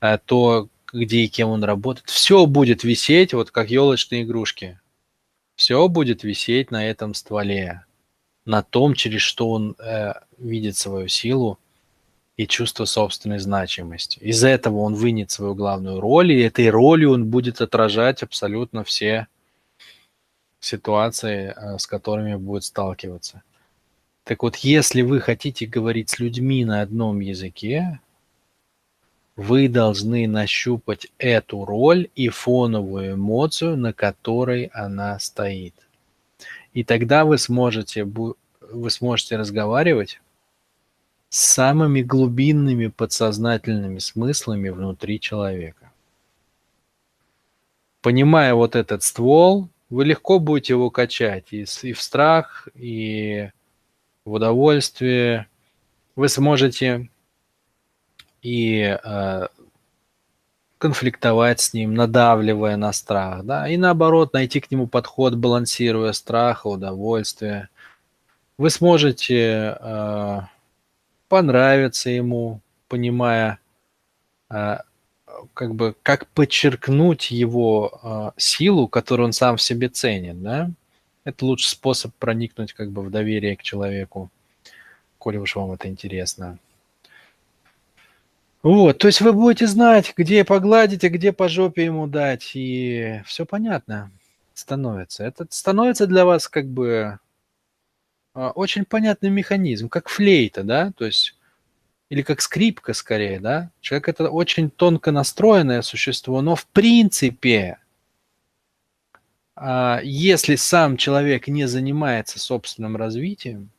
э, 0.00 0.18
то, 0.24 0.68
где 0.92 1.20
и 1.20 1.28
кем 1.28 1.50
он 1.50 1.62
работает, 1.64 2.08
все 2.10 2.46
будет 2.46 2.82
висеть, 2.82 3.32
вот 3.32 3.50
как 3.52 3.70
елочные 3.70 4.24
игрушки. 4.24 4.80
Все 5.54 5.88
будет 5.88 6.24
висеть 6.24 6.70
на 6.70 6.88
этом 6.88 7.14
стволе 7.14 7.84
на 8.50 8.62
том, 8.62 8.94
через 8.94 9.22
что 9.22 9.50
он 9.50 9.76
э, 9.78 10.12
видит 10.38 10.76
свою 10.76 11.06
силу 11.06 11.58
и 12.36 12.48
чувство 12.48 12.84
собственной 12.84 13.38
значимости. 13.38 14.18
Из 14.18 14.42
этого 14.42 14.78
он 14.78 14.94
вынет 14.94 15.30
свою 15.30 15.54
главную 15.54 16.00
роль, 16.00 16.32
и 16.32 16.42
этой 16.42 16.68
ролью 16.68 17.12
он 17.12 17.26
будет 17.30 17.60
отражать 17.60 18.24
абсолютно 18.24 18.82
все 18.82 19.28
ситуации, 20.58 21.54
э, 21.56 21.78
с 21.78 21.86
которыми 21.86 22.34
будет 22.34 22.64
сталкиваться. 22.64 23.42
Так 24.24 24.42
вот, 24.42 24.56
если 24.56 25.02
вы 25.02 25.20
хотите 25.20 25.66
говорить 25.66 26.10
с 26.10 26.18
людьми 26.18 26.64
на 26.64 26.82
одном 26.82 27.20
языке, 27.20 28.00
вы 29.36 29.68
должны 29.68 30.26
нащупать 30.26 31.06
эту 31.18 31.64
роль 31.64 32.08
и 32.16 32.28
фоновую 32.28 33.14
эмоцию, 33.14 33.76
на 33.76 33.92
которой 33.92 34.64
она 34.72 35.18
стоит. 35.20 35.74
И 36.72 36.84
тогда 36.84 37.24
вы 37.24 37.38
сможете, 37.38 38.04
вы 38.70 38.90
сможете 38.90 39.36
разговаривать 39.36 40.20
с 41.28 41.38
самыми 41.40 42.02
глубинными 42.02 42.88
подсознательными 42.88 43.98
смыслами 43.98 44.68
внутри 44.68 45.20
человека. 45.20 45.92
Понимая 48.02 48.54
вот 48.54 48.76
этот 48.76 49.02
ствол, 49.02 49.68
вы 49.90 50.04
легко 50.04 50.38
будете 50.38 50.72
его 50.72 50.90
качать 50.90 51.52
и, 51.52 51.66
и 51.82 51.92
в 51.92 52.00
страх, 52.00 52.68
и 52.74 53.50
в 54.24 54.32
удовольствие. 54.32 55.46
Вы 56.16 56.28
сможете 56.28 57.08
и 58.42 58.98
э, 59.02 59.48
конфликтовать 60.78 61.60
с 61.60 61.74
ним, 61.74 61.94
надавливая 61.94 62.76
на 62.76 62.92
страх, 62.92 63.44
да, 63.44 63.68
и 63.68 63.76
наоборот 63.76 64.32
найти 64.32 64.60
к 64.60 64.70
нему 64.70 64.86
подход, 64.86 65.34
балансируя 65.34 66.12
страх, 66.12 66.64
удовольствие. 66.64 67.68
Вы 68.60 68.68
сможете 68.68 69.74
э, 69.80 70.40
понравиться 71.30 72.10
ему, 72.10 72.60
понимая, 72.88 73.58
э, 74.50 74.76
как 75.54 75.74
бы, 75.74 75.94
как 76.02 76.26
подчеркнуть 76.26 77.30
его 77.30 77.98
э, 78.02 78.38
силу, 78.38 78.86
которую 78.86 79.28
он 79.28 79.32
сам 79.32 79.56
в 79.56 79.62
себе 79.62 79.88
ценит, 79.88 80.42
да. 80.42 80.70
Это 81.24 81.46
лучший 81.46 81.70
способ 81.70 82.12
проникнуть 82.16 82.74
как 82.74 82.90
бы 82.90 83.00
в 83.00 83.10
доверие 83.10 83.56
к 83.56 83.62
человеку, 83.62 84.28
коли 85.16 85.38
уж 85.38 85.56
вам 85.56 85.72
это 85.72 85.88
интересно. 85.88 86.58
Вот, 88.62 88.98
то 88.98 89.06
есть 89.06 89.22
вы 89.22 89.32
будете 89.32 89.68
знать, 89.68 90.12
где 90.14 90.44
погладить, 90.44 91.02
а 91.02 91.08
где 91.08 91.32
по 91.32 91.48
жопе 91.48 91.86
ему 91.86 92.06
дать, 92.06 92.50
и 92.52 93.22
все 93.24 93.46
понятно 93.46 94.10
становится. 94.52 95.24
Это 95.24 95.46
становится 95.48 96.06
для 96.06 96.26
вас 96.26 96.46
как 96.46 96.66
бы 96.66 97.18
очень 98.34 98.84
понятный 98.84 99.30
механизм, 99.30 99.88
как 99.88 100.08
флейта, 100.08 100.62
да, 100.62 100.92
то 100.96 101.04
есть 101.04 101.36
или 102.10 102.22
как 102.22 102.40
скрипка 102.40 102.92
скорее, 102.92 103.38
да. 103.40 103.70
Человек 103.80 104.08
это 104.08 104.30
очень 104.30 104.68
тонко 104.68 105.12
настроенное 105.12 105.80
существо, 105.82 106.42
но 106.42 106.56
в 106.56 106.66
принципе, 106.66 107.78
а, 109.54 110.00
если 110.02 110.56
сам 110.56 110.96
человек 110.96 111.46
не 111.46 111.66
занимается 111.66 112.40
собственным 112.40 112.96
развитием, 112.96 113.70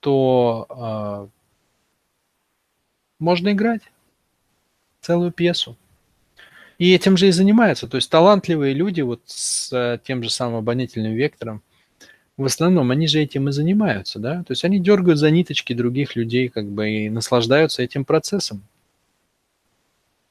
то 0.00 0.66
а, 0.70 1.28
можно 3.18 3.52
играть 3.52 3.82
целую 5.02 5.32
пьесу. 5.32 5.76
И 6.78 6.94
этим 6.94 7.18
же 7.18 7.28
и 7.28 7.30
занимаются. 7.30 7.88
То 7.88 7.96
есть 7.96 8.10
талантливые 8.10 8.72
люди 8.72 9.02
вот 9.02 9.20
с 9.26 9.70
э, 9.70 9.98
тем 10.02 10.22
же 10.22 10.30
самым 10.30 10.56
обонятельным 10.56 11.12
вектором, 11.12 11.62
в 12.40 12.46
основном 12.46 12.90
они 12.90 13.06
же 13.06 13.20
этим 13.20 13.50
и 13.50 13.52
занимаются, 13.52 14.18
да? 14.18 14.42
То 14.44 14.52
есть 14.52 14.64
они 14.64 14.78
дергают 14.78 15.18
за 15.18 15.30
ниточки 15.30 15.74
других 15.74 16.16
людей, 16.16 16.48
как 16.48 16.66
бы 16.66 16.88
и 16.88 17.10
наслаждаются 17.10 17.82
этим 17.82 18.06
процессом. 18.06 18.62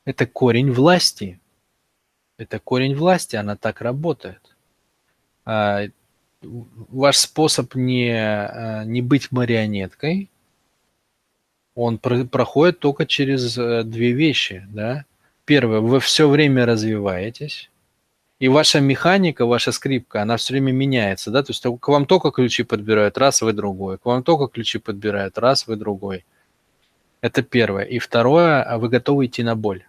Это 0.05 0.25
корень 0.25 0.71
власти. 0.71 1.39
Это 2.37 2.57
корень 2.57 2.95
власти, 2.95 3.35
она 3.35 3.55
так 3.55 3.81
работает. 3.81 4.41
А, 5.45 5.83
ваш 6.41 7.17
способ 7.17 7.75
не, 7.75 8.09
э, 8.09 8.85
не 8.85 9.03
быть 9.03 9.31
марионеткой, 9.31 10.31
он 11.75 11.99
про 11.99 12.25
проходит 12.25 12.79
только 12.79 13.05
через 13.05 13.55
э, 13.55 13.83
две 13.83 14.13
вещи, 14.13 14.65
да. 14.69 15.05
Первое, 15.45 15.79
вы 15.79 15.99
все 15.99 16.27
время 16.27 16.65
развиваетесь, 16.65 17.68
и 18.39 18.47
ваша 18.47 18.79
механика, 18.79 19.45
ваша 19.45 19.71
скрипка, 19.71 20.21
она 20.21 20.37
все 20.37 20.53
время 20.53 20.71
меняется, 20.71 21.31
да, 21.31 21.43
то 21.43 21.51
есть 21.51 21.63
к 21.63 21.87
вам 21.87 22.05
только 22.05 22.31
ключи 22.31 22.63
подбирают, 22.63 23.17
раз 23.17 23.41
вы 23.41 23.53
другой, 23.53 23.97
к 23.97 24.05
вам 24.05 24.23
только 24.23 24.47
ключи 24.47 24.79
подбирают, 24.79 25.37
раз 25.37 25.67
вы 25.67 25.75
другой. 25.75 26.25
Это 27.21 27.41
первое. 27.41 27.83
И 27.83 27.99
второе, 27.99 28.63
а 28.63 28.77
вы 28.77 28.87
готовы 28.87 29.25
идти 29.25 29.43
на 29.43 29.55
боль. 29.55 29.83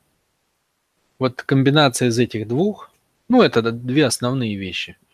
Вот 1.19 1.43
комбинация 1.43 2.09
из 2.09 2.19
этих 2.19 2.49
двух, 2.49 2.91
ну, 3.29 3.43
это 3.43 3.71
две 3.71 4.07
основные 4.07 4.57
вещи– 4.57 4.97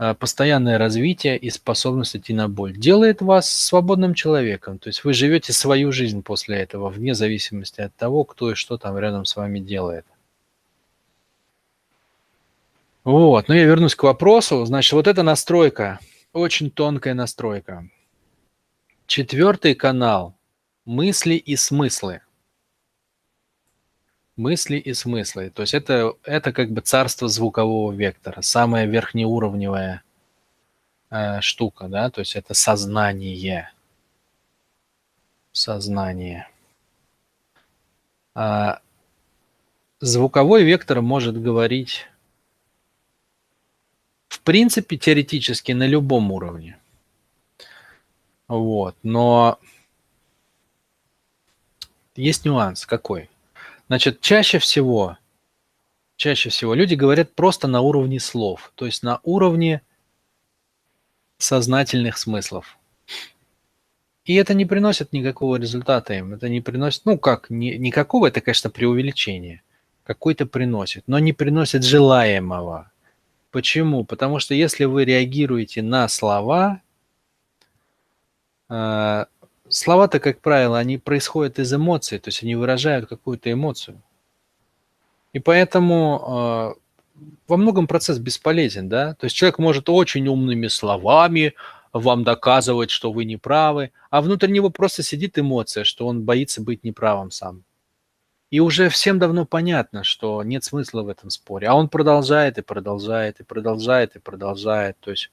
Э, 0.00 0.14
постоянное 0.14 0.78
развитие 0.78 1.36
и 1.36 1.50
способность 1.50 2.16
идти 2.16 2.32
на 2.32 2.48
боль 2.48 2.74
делает 2.74 3.20
вас 3.20 3.50
свободным 3.52 4.14
человеком. 4.14 4.78
То 4.78 4.88
есть 4.88 5.04
вы 5.04 5.12
живете 5.12 5.52
свою 5.52 5.92
жизнь 5.92 6.22
после 6.22 6.56
этого, 6.56 6.88
вне 6.88 7.14
зависимости 7.14 7.82
от 7.82 7.94
того, 7.96 8.24
кто 8.24 8.52
и 8.52 8.54
что 8.54 8.78
там 8.78 8.96
рядом 8.98 9.26
с 9.26 9.36
вами 9.36 9.58
делает. 9.58 10.06
Вот, 13.04 13.48
но 13.48 13.54
я 13.54 13.64
вернусь 13.64 13.94
к 13.94 14.02
вопросу. 14.02 14.64
Значит, 14.64 14.92
вот 14.92 15.06
эта 15.06 15.22
настройка, 15.22 16.00
очень 16.32 16.70
тонкая 16.70 17.14
настройка. 17.14 17.88
Четвертый 19.06 19.74
канал– 19.74 20.36
мысли 20.84 21.34
и 21.34 21.56
смыслы 21.56 22.20
мысли 24.40 24.76
и 24.76 24.94
смыслы. 24.94 25.50
То 25.50 25.62
есть 25.62 25.74
это, 25.74 26.14
это 26.24 26.52
как 26.52 26.70
бы 26.70 26.80
царство 26.80 27.28
звукового 27.28 27.92
вектора, 27.92 28.40
самая 28.42 28.86
верхнеуровневая 28.86 30.02
э, 31.10 31.40
штука, 31.40 31.88
да, 31.88 32.10
то 32.10 32.20
есть 32.20 32.34
это 32.34 32.54
сознание. 32.54 33.70
Сознание. 35.52 36.48
А 38.34 38.80
звуковой 40.00 40.64
вектор 40.64 41.02
может 41.02 41.40
говорить 41.40 42.06
в 44.40 44.42
принципе 44.42 44.96
теоретически 44.96 45.72
на 45.72 45.86
любом 45.86 46.32
уровне. 46.32 46.78
Вот, 48.48 48.96
но 49.02 49.58
есть 52.16 52.46
нюанс 52.46 52.86
какой? 52.86 53.28
Значит, 53.88 54.22
чаще 54.22 54.58
всего, 54.58 55.18
чаще 56.16 56.48
всего 56.48 56.74
люди 56.74 56.94
говорят 56.94 57.34
просто 57.34 57.68
на 57.68 57.82
уровне 57.82 58.18
слов, 58.18 58.72
то 58.76 58.86
есть 58.86 59.02
на 59.02 59.20
уровне 59.24 59.82
сознательных 61.36 62.16
смыслов. 62.16 62.78
И 64.24 64.34
это 64.34 64.54
не 64.54 64.64
приносит 64.64 65.12
никакого 65.12 65.56
результата 65.56 66.14
им. 66.14 66.32
Это 66.32 66.48
не 66.48 66.60
приносит, 66.60 67.04
ну 67.04 67.18
как, 67.18 67.50
ни, 67.50 67.72
никакого, 67.72 68.28
это, 68.28 68.40
конечно, 68.40 68.70
преувеличение. 68.70 69.62
Какой-то 70.04 70.46
приносит, 70.46 71.04
но 71.06 71.18
не 71.18 71.32
приносит 71.32 71.84
желаемого. 71.84 72.89
Почему? 73.50 74.04
Потому 74.04 74.38
что 74.38 74.54
если 74.54 74.84
вы 74.84 75.04
реагируете 75.04 75.82
на 75.82 76.08
слова, 76.08 76.82
А, 78.70 79.26
слова-то, 79.68 80.20
как 80.20 80.40
правило, 80.40 80.78
они 80.78 80.96
происходят 80.96 81.58
из 81.58 81.74
эмоций, 81.74 82.18
то 82.20 82.28
есть 82.28 82.42
они 82.44 82.54
выражают 82.54 83.08
какую-то 83.08 83.50
эмоцию. 83.52 84.00
И 85.32 85.40
поэтому 85.40 86.76
э, 86.76 87.22
во 87.48 87.56
многом 87.56 87.86
процесс 87.86 88.18
бесполезен, 88.18 88.88
да. 88.88 89.14
То 89.14 89.26
есть 89.26 89.36
человек 89.36 89.58
может 89.58 89.88
очень 89.88 90.28
умными 90.28 90.68
словами 90.68 91.54
вам 91.92 92.24
доказывать, 92.24 92.90
что 92.90 93.12
вы 93.12 93.24
не 93.24 93.36
правы, 93.36 93.90
а 94.10 94.20
внутри 94.22 94.52
него 94.52 94.70
просто 94.70 95.02
сидит 95.02 95.38
эмоция, 95.38 95.84
что 95.84 96.06
он 96.06 96.24
боится 96.24 96.62
быть 96.62 96.84
неправым 96.84 97.30
сам. 97.32 97.64
И 98.50 98.58
уже 98.58 98.88
всем 98.88 99.18
давно 99.18 99.46
понятно, 99.46 100.02
что 100.02 100.42
нет 100.42 100.64
смысла 100.64 101.02
в 101.02 101.08
этом 101.08 101.30
споре. 101.30 101.68
А 101.68 101.74
он 101.74 101.88
продолжает 101.88 102.58
и 102.58 102.62
продолжает 102.62 103.40
и 103.40 103.44
продолжает 103.44 104.16
и 104.16 104.18
продолжает. 104.18 104.96
То 104.98 105.12
есть 105.12 105.30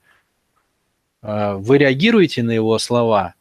э, 1.23 1.53
вы 1.55 1.79
реагируете 1.79 2.43
на 2.43 2.51
его 2.51 2.77
слова, 2.77 3.33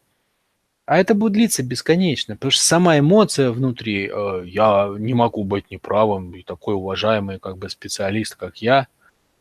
а 0.86 0.98
это 0.98 1.14
будет 1.14 1.32
длиться 1.32 1.64
бесконечно, 1.64 2.36
потому 2.36 2.52
что 2.52 2.62
сама 2.62 2.98
эмоция 2.98 3.50
внутри, 3.50 4.08
э, 4.08 4.44
я 4.46 4.94
не 4.96 5.14
могу 5.14 5.42
быть 5.42 5.70
неправым, 5.70 6.34
и 6.34 6.42
такой 6.44 6.74
уважаемый 6.76 7.40
как 7.40 7.58
бы 7.58 7.68
специалист, 7.68 8.36
как 8.36 8.58
я, 8.58 8.86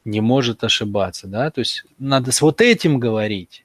не 0.05 0.21
может 0.21 0.63
ошибаться, 0.63 1.27
да, 1.27 1.51
то 1.51 1.59
есть 1.59 1.85
надо 1.99 2.31
с 2.31 2.41
вот 2.41 2.61
этим 2.61 2.99
говорить. 2.99 3.63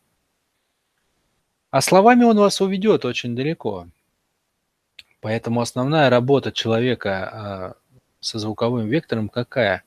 А 1.70 1.80
словами 1.80 2.24
он 2.24 2.38
вас 2.38 2.60
уведет 2.60 3.04
очень 3.04 3.34
далеко. 3.34 3.86
Поэтому 5.20 5.60
основная 5.60 6.08
работа 6.10 6.50
человека 6.50 7.76
э, 7.82 7.96
со 8.20 8.38
звуковым 8.38 8.88
вектором 8.88 9.28
какая? 9.28 9.82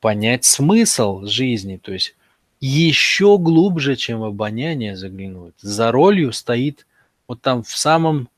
Понять 0.00 0.44
смысл 0.44 1.24
жизни, 1.24 1.76
то 1.76 1.92
есть 1.92 2.14
еще 2.60 3.38
глубже, 3.38 3.96
чем 3.96 4.22
обоняние 4.22 4.96
заглянуть. 4.96 5.54
За 5.60 5.92
ролью 5.92 6.32
стоит 6.32 6.86
вот 7.26 7.42
там 7.42 7.62
в 7.62 7.76
самом, 7.76 8.28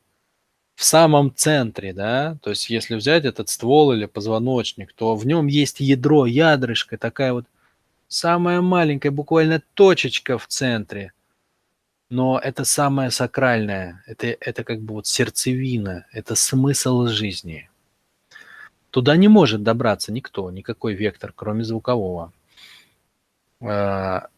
в 0.75 0.85
самом 0.85 1.33
центре, 1.35 1.92
да, 1.92 2.37
то 2.42 2.50
есть 2.50 2.71
если 2.71 2.97
взять 2.97 3.25
этот 3.25 3.49
ствол 3.49 3.92
или 3.92 4.06
позвоночник, 4.06 4.92
то 4.92 5.14
в 5.14 5.26
нем 5.26 5.47
есть 5.47 5.80
ядро, 5.80 6.26
ядрышко, 6.26 6.99
такая 6.99 7.33
вот 7.33 7.47
самая 8.09 8.61
маленькая 8.61 9.11
буквально 9.11 9.62
точечка 9.75 10.38
в 10.38 10.47
центре, 10.47 11.12
но 12.08 12.38
это 12.38 12.64
самое 12.64 13.10
сакральное, 13.10 14.02
это, 14.06 14.28
это 14.28 14.64
как 14.64 14.80
бы 14.80 14.94
вот 14.94 15.06
сердцевина, 15.06 16.06
это 16.12 16.34
смысл 16.34 17.06
жизни. 17.06 17.68
Туда 18.90 19.16
не 19.16 19.28
может 19.28 19.62
добраться 19.62 20.12
никто, 20.12 20.50
никакой 20.50 20.94
вектор, 20.94 21.32
кроме 21.34 21.64
звукового. 21.64 22.32
А, 23.60 24.28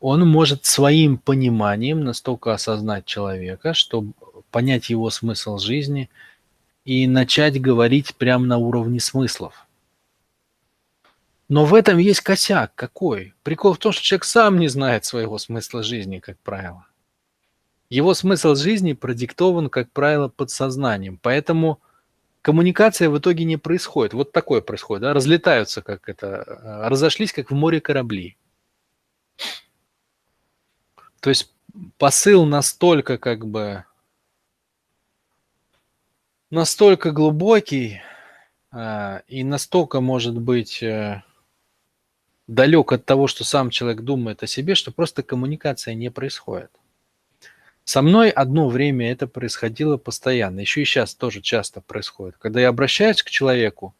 он 0.00 0.28
может 0.28 0.64
своим 0.64 1.16
пониманием 1.18 2.04
настолько 2.04 2.52
осознать 2.52 3.06
человека, 3.06 3.72
чтобы 3.72 4.12
понять 4.50 4.90
его 4.90 5.08
смысл 5.10 5.58
жизни 5.58 6.10
и 6.84 7.06
начать 7.06 7.60
говорить 7.60 8.16
прямо 8.16 8.46
на 8.46 8.58
уровне 8.58 9.00
смыслов. 9.00 9.66
Но 11.48 11.64
в 11.64 11.74
этом 11.74 11.98
есть 11.98 12.20
косяк 12.20 12.74
какой? 12.74 13.32
Прикол 13.44 13.74
в 13.74 13.78
том, 13.78 13.92
что 13.92 14.02
человек 14.02 14.24
сам 14.24 14.58
не 14.58 14.68
знает 14.68 15.04
своего 15.04 15.38
смысла 15.38 15.84
жизни, 15.84 16.18
как 16.18 16.38
правило. 16.40 16.84
Его 17.88 18.14
смысл 18.14 18.54
жизни 18.54 18.94
продиктован, 18.94 19.70
как 19.70 19.90
правило, 19.92 20.28
подсознанием. 20.28 21.18
Поэтому 21.22 21.80
коммуникация 22.42 23.08
в 23.10 23.18
итоге 23.18 23.44
не 23.44 23.56
происходит. 23.56 24.12
Вот 24.12 24.32
такое 24.32 24.60
происходит. 24.60 25.02
Да? 25.02 25.14
Разлетаются, 25.14 25.82
как 25.82 26.08
это, 26.08 26.26
э, 26.26 26.88
разошлись, 26.88 27.32
как 27.32 27.50
в 27.50 27.54
море 27.54 27.80
корабли. 27.80 28.36
То 31.20 31.30
есть 31.30 31.52
посыл 31.98 32.44
настолько 32.44 33.18
как 33.18 33.46
бы 33.46 33.84
настолько 36.50 37.10
глубокий 37.12 38.00
э, 38.72 39.20
и 39.28 39.44
настолько 39.44 40.00
может 40.00 40.38
быть 40.38 40.82
э, 40.82 41.22
далек 42.46 42.92
от 42.92 43.04
того, 43.04 43.26
что 43.26 43.44
сам 43.44 43.70
человек 43.70 44.02
думает 44.02 44.42
о 44.42 44.46
себе, 44.46 44.74
что 44.74 44.92
просто 44.92 45.22
коммуникация 45.22 45.94
не 45.94 46.10
происходит. 46.10 46.70
Со 47.86 48.02
мной 48.02 48.30
одно 48.30 48.68
время 48.68 49.12
это 49.12 49.28
происходило 49.28 49.96
постоянно, 49.96 50.58
еще 50.58 50.82
и 50.82 50.84
сейчас 50.84 51.14
тоже 51.14 51.40
часто 51.40 51.80
происходит. 51.80 52.36
Когда 52.36 52.60
я 52.60 52.68
обращаюсь 52.68 53.22
к 53.22 53.30
человеку, 53.30 53.94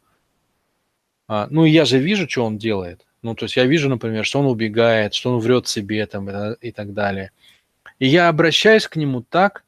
э, 1.29 1.47
ну 1.49 1.63
я 1.63 1.85
же 1.85 1.97
вижу, 1.97 2.27
что 2.29 2.45
он 2.45 2.57
делает, 2.57 3.05
ну, 3.21 3.33
то 3.33 3.45
есть 3.45 3.55
я 3.55 3.65
вижу, 3.65 3.87
например, 3.87 4.25
что 4.25 4.41
он 4.41 4.47
убегает, 4.47 5.13
что 5.13 5.33
он 5.33 5.39
врет 5.39 5.69
себе 5.69 6.05
там 6.05 6.29
и, 6.29 6.55
и 6.67 6.71
так 6.73 6.93
далее. 6.93 7.31
И 7.97 8.07
я 8.07 8.27
обращаюсь 8.27 8.87
к 8.87 8.97
нему 8.97 9.21
так, 9.21 9.63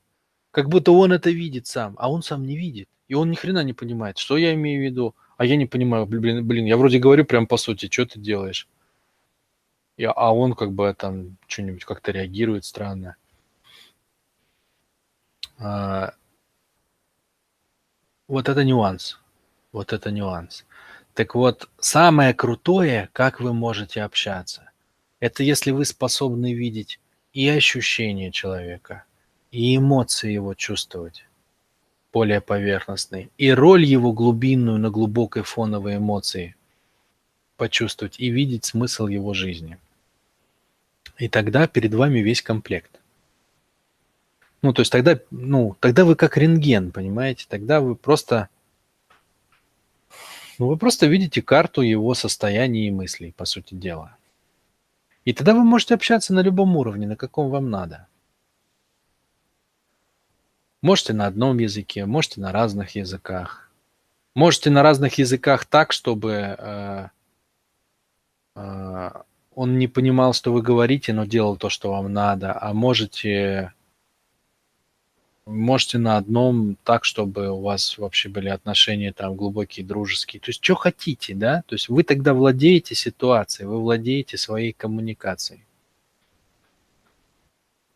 как 0.52 0.68
будто 0.68 0.92
он 0.92 1.14
это 1.14 1.30
видит 1.30 1.68
сам, 1.68 1.96
а 1.98 2.12
он 2.12 2.22
сам 2.22 2.46
не 2.46 2.58
видит. 2.58 2.90
И 3.08 3.14
он 3.14 3.32
ни 3.32 3.36
хрена 3.36 3.64
не 3.64 3.74
понимает, 3.74 4.18
что 4.18 4.36
я 4.38 4.54
имею 4.54 4.82
в 4.82 4.84
виду. 4.84 5.16
А 5.38 5.46
я 5.46 5.56
не 5.56 5.66
понимаю, 5.66 6.06
блин, 6.06 6.46
блин, 6.46 6.66
я 6.66 6.76
вроде 6.76 7.00
говорю 7.00 7.24
прям 7.24 7.48
по 7.48 7.56
сути, 7.56 7.88
что 7.90 8.06
ты 8.06 8.20
делаешь. 8.20 8.68
И, 9.96 10.04
а 10.04 10.34
он 10.34 10.56
как 10.56 10.74
бы 10.74 10.94
там 10.94 11.38
что-нибудь 11.48 11.86
как-то 11.86 12.12
реагирует 12.12 12.66
странно. 12.66 13.16
А, 15.60 16.14
вот 18.28 18.50
это 18.50 18.64
нюанс. 18.64 19.20
Вот 19.72 19.94
это 19.94 20.10
нюанс. 20.12 20.66
Так 21.14 21.36
вот, 21.36 21.70
самое 21.80 22.34
крутое, 22.34 23.10
как 23.14 23.40
вы 23.40 23.54
можете 23.54 24.02
общаться, 24.02 24.72
это 25.20 25.44
если 25.44 25.72
вы 25.72 25.86
способны 25.86 26.54
видеть 26.54 27.00
и 27.34 27.48
ощущения 27.50 28.32
человека, 28.32 29.04
и 29.52 29.76
эмоции 29.76 30.32
его 30.32 30.54
чувствовать 30.54 31.26
более 32.14 32.42
поверхностные, 32.42 33.30
и 33.38 33.52
роль 33.52 33.84
его 33.84 34.14
глубинную 34.14 34.80
на 34.80 34.90
глубокой 34.90 35.44
фоновой 35.44 35.98
эмоции 35.98 36.56
почувствовать 37.58 38.20
и 38.20 38.30
видеть 38.30 38.66
смысл 38.66 39.08
его 39.08 39.34
жизни. 39.34 39.78
И 41.18 41.28
тогда 41.28 41.68
перед 41.68 41.94
вами 41.94 42.20
весь 42.20 42.42
комплект. 42.42 42.99
Ну, 44.62 44.74
то 44.74 44.82
есть 44.82 44.92
тогда, 44.92 45.20
ну, 45.32 45.76
тогда 45.80 46.06
вы 46.06 46.16
как 46.16 46.38
рентген, 46.38 46.92
понимаете? 46.92 47.46
Тогда 47.48 47.80
вы 47.80 47.96
просто 47.96 48.50
ну, 50.60 50.68
вы 50.68 50.76
просто 50.76 51.08
видите 51.08 51.42
карту 51.42 51.82
его 51.82 52.14
состояния 52.14 52.88
и 52.88 52.92
мыслей, 52.92 53.32
по 53.32 53.46
сути 53.46 53.76
дела. 53.76 54.18
И 55.24 55.32
тогда 55.32 55.54
вы 55.54 55.64
можете 55.64 55.94
общаться 55.94 56.34
на 56.34 56.42
любом 56.42 56.76
уровне, 56.76 57.08
на 57.08 57.16
каком 57.16 57.50
вам 57.50 57.70
надо. 57.70 58.08
Можете 60.82 61.14
на 61.14 61.28
одном 61.28 61.60
языке, 61.60 62.06
можете 62.06 62.42
на 62.42 62.52
разных 62.52 62.96
языках. 62.96 63.72
Можете 64.36 64.70
на 64.70 64.84
разных 64.84 65.18
языках 65.18 65.66
так, 65.66 65.94
чтобы 65.94 66.56
э, 66.58 67.08
э, 68.56 69.10
он 69.56 69.78
не 69.78 69.88
понимал, 69.88 70.34
что 70.34 70.52
вы 70.52 70.62
говорите, 70.62 71.14
но 71.14 71.26
делал 71.26 71.56
то, 71.56 71.70
что 71.70 71.92
вам 71.92 72.12
надо. 72.12 72.58
А 72.60 72.74
можете 72.74 73.74
можете 75.46 75.98
на 75.98 76.18
одном 76.18 76.78
так, 76.84 77.06
чтобы 77.06 77.50
у 77.50 77.62
вас 77.62 77.98
вообще 77.98 78.30
были 78.30 78.50
отношения 78.50 79.12
там 79.14 79.36
глубокие, 79.36 79.86
дружеские. 79.86 80.40
То 80.40 80.50
есть, 80.50 80.64
что 80.64 80.76
хотите, 80.76 81.34
да? 81.36 81.64
То 81.68 81.76
есть, 81.76 81.90
вы 81.90 82.04
тогда 82.04 82.34
владеете 82.34 82.96
ситуацией, 82.96 83.68
вы 83.68 83.80
владеете 83.80 84.38
своей 84.38 84.74
коммуникацией. 84.74 85.64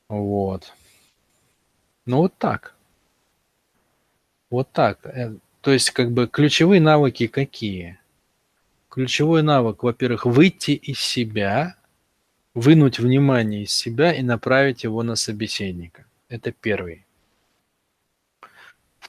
Вот. 0.09 0.73
Ну, 2.05 2.17
вот 2.17 2.37
так. 2.37 2.75
Вот 4.49 4.71
так. 4.71 5.05
Э, 5.05 5.35
то 5.61 5.71
есть, 5.71 5.91
как 5.91 6.11
бы, 6.11 6.27
ключевые 6.27 6.81
навыки 6.81 7.27
какие? 7.27 7.99
Ключевой 8.89 9.41
навык, 9.41 9.81
во-первых, 9.83 10.25
выйти 10.25 10.71
из 10.71 10.99
себя, 10.99 11.75
вынуть 12.53 12.99
внимание 12.99 13.63
из 13.63 13.73
себя 13.73 14.13
и 14.13 14.21
направить 14.21 14.83
его 14.83 15.01
на 15.01 15.15
собеседника. 15.15 16.05
Это 16.29 16.51
первый. 16.51 17.02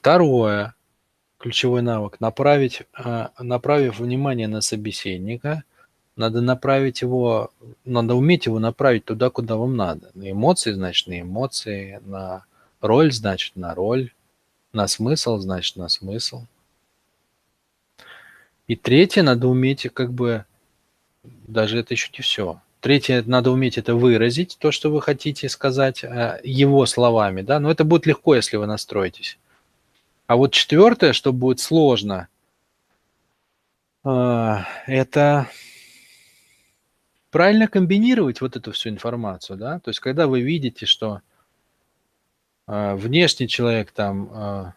Второе, 0.05 0.75
ключевой 1.39 1.81
навык, 1.81 2.19
направить, 2.19 2.83
а, 2.93 3.31
направив 3.39 3.97
внимание 3.97 4.47
на 4.47 4.61
собеседника, 4.61 5.63
надо 6.15 6.41
направить 6.41 7.01
его, 7.01 7.49
надо 7.85 8.13
уметь 8.13 8.45
его 8.45 8.59
направить 8.59 9.05
туда, 9.05 9.31
куда 9.31 9.55
вам 9.55 9.75
надо. 9.75 10.11
На 10.13 10.29
эмоции, 10.29 10.73
значит, 10.73 11.07
на 11.07 11.21
эмоции, 11.21 11.99
на 12.05 12.45
роль, 12.81 13.11
значит, 13.11 13.55
на 13.55 13.73
роль, 13.73 14.11
на 14.73 14.87
смысл, 14.87 15.39
значит, 15.39 15.75
на 15.75 15.89
смысл. 15.89 16.43
И 18.67 18.75
третье, 18.75 19.23
надо 19.23 19.47
уметь 19.47 19.89
как 19.91 20.13
бы, 20.13 20.45
даже 21.23 21.79
это 21.79 21.95
еще 21.95 22.11
не 22.15 22.21
все. 22.21 22.61
Третье, 22.79 23.23
надо 23.25 23.49
уметь 23.49 23.79
это 23.79 23.95
выразить, 23.95 24.57
то, 24.59 24.69
что 24.69 24.91
вы 24.91 25.01
хотите 25.01 25.49
сказать 25.49 26.03
а, 26.03 26.39
его 26.43 26.85
словами, 26.85 27.41
да, 27.41 27.59
но 27.59 27.71
это 27.71 27.83
будет 27.83 28.05
легко, 28.05 28.35
если 28.35 28.57
вы 28.57 28.67
настроитесь. 28.67 29.39
А 30.27 30.35
вот 30.35 30.53
четвертое, 30.53 31.13
что 31.13 31.31
будет 31.31 31.59
сложно, 31.59 32.27
а, 34.03 34.65
это 34.87 35.49
правильно 37.29 37.67
комбинировать 37.67 38.41
вот 38.41 38.55
эту 38.55 38.71
всю 38.71 38.89
информацию, 38.89 39.57
да, 39.57 39.79
то 39.79 39.89
есть 39.89 39.99
когда 39.99 40.25
вы 40.27 40.41
видите, 40.41 40.85
что 40.85 41.21
а, 42.65 42.95
внешний 42.95 43.47
человек 43.47 43.91
там 43.91 44.29
а, 44.31 44.73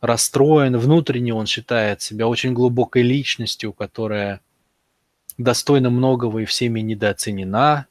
расстроен, 0.00 0.76
внутренне 0.76 1.32
он 1.32 1.46
считает 1.46 2.02
себя 2.02 2.26
очень 2.26 2.52
глубокой 2.52 3.02
личностью, 3.02 3.72
которая 3.72 4.40
достойна 5.36 5.90
многого 5.90 6.40
и 6.40 6.44
всеми 6.44 6.80
недооценена, 6.80 7.86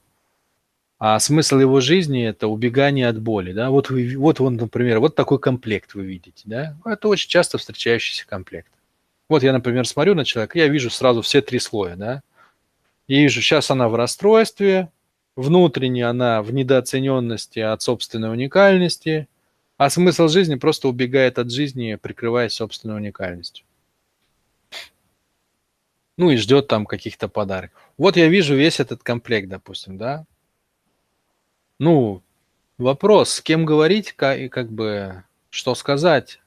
а 0.99 1.19
смысл 1.19 1.59
его 1.59 1.79
жизни– 1.79 2.25
это 2.27 2.47
убегание 2.47 3.07
от 3.07 3.21
боли. 3.21 3.53
Да? 3.53 3.69
Вот, 3.69 3.89
вы, 3.89 4.15
вот 4.17 4.41
он, 4.41 4.55
например, 4.55 4.99
вот 4.99 5.15
такой 5.15 5.39
комплект 5.39 5.93
вы 5.93 6.05
видите. 6.05 6.43
Да? 6.45 6.75
Это 6.85 7.07
очень 7.07 7.29
часто 7.29 7.57
встречающийся 7.57 8.25
комплект. 8.25 8.71
Вот 9.29 9.43
я, 9.43 9.53
например, 9.53 9.85
смотрю 9.87 10.15
на 10.15 10.25
человека, 10.25 10.57
я 10.57 10.67
вижу 10.67 10.89
сразу 10.89 11.21
все 11.21 11.41
три 11.41 11.59
слоя. 11.59 11.95
Да? 11.95 12.21
Я 13.07 13.19
вижу, 13.19 13.41
сейчас 13.41 13.69
она 13.69 13.89
в 13.89 13.95
расстройстве, 13.95 14.89
внутренне 15.35 16.07
она 16.07 16.41
в 16.41 16.51
недооцененности 16.51 17.59
от 17.59 17.81
собственной 17.83 18.31
уникальности, 18.31 19.27
а 19.77 19.91
смысл 19.91 20.27
жизни 20.27 20.55
просто 20.55 20.87
убегает 20.87 21.37
от 21.37 21.51
жизни, 21.51 21.95
прикрываясь 21.95 22.53
собственной 22.53 22.95
уникальностью. 22.95 23.65
Ну 26.17 26.31
и 26.31 26.37
ждет 26.37 26.67
там 26.67 26.87
каких-то 26.87 27.27
подарков. 27.27 27.79
Вот 27.99 28.17
я 28.17 28.27
вижу 28.27 28.55
весь 28.55 28.79
этот 28.79 29.03
комплект, 29.03 29.47
допустим, 29.47 29.99
да, 29.99 30.25
ну, 31.79 32.23
вопрос, 32.77 33.33
с 33.33 33.41
кем 33.41 33.65
говорить, 33.65 34.13
как, 34.13 34.39
и 34.39 34.49
как 34.49 34.71
бы, 34.71 35.23
что 35.49 35.75
сказать. 35.75 36.39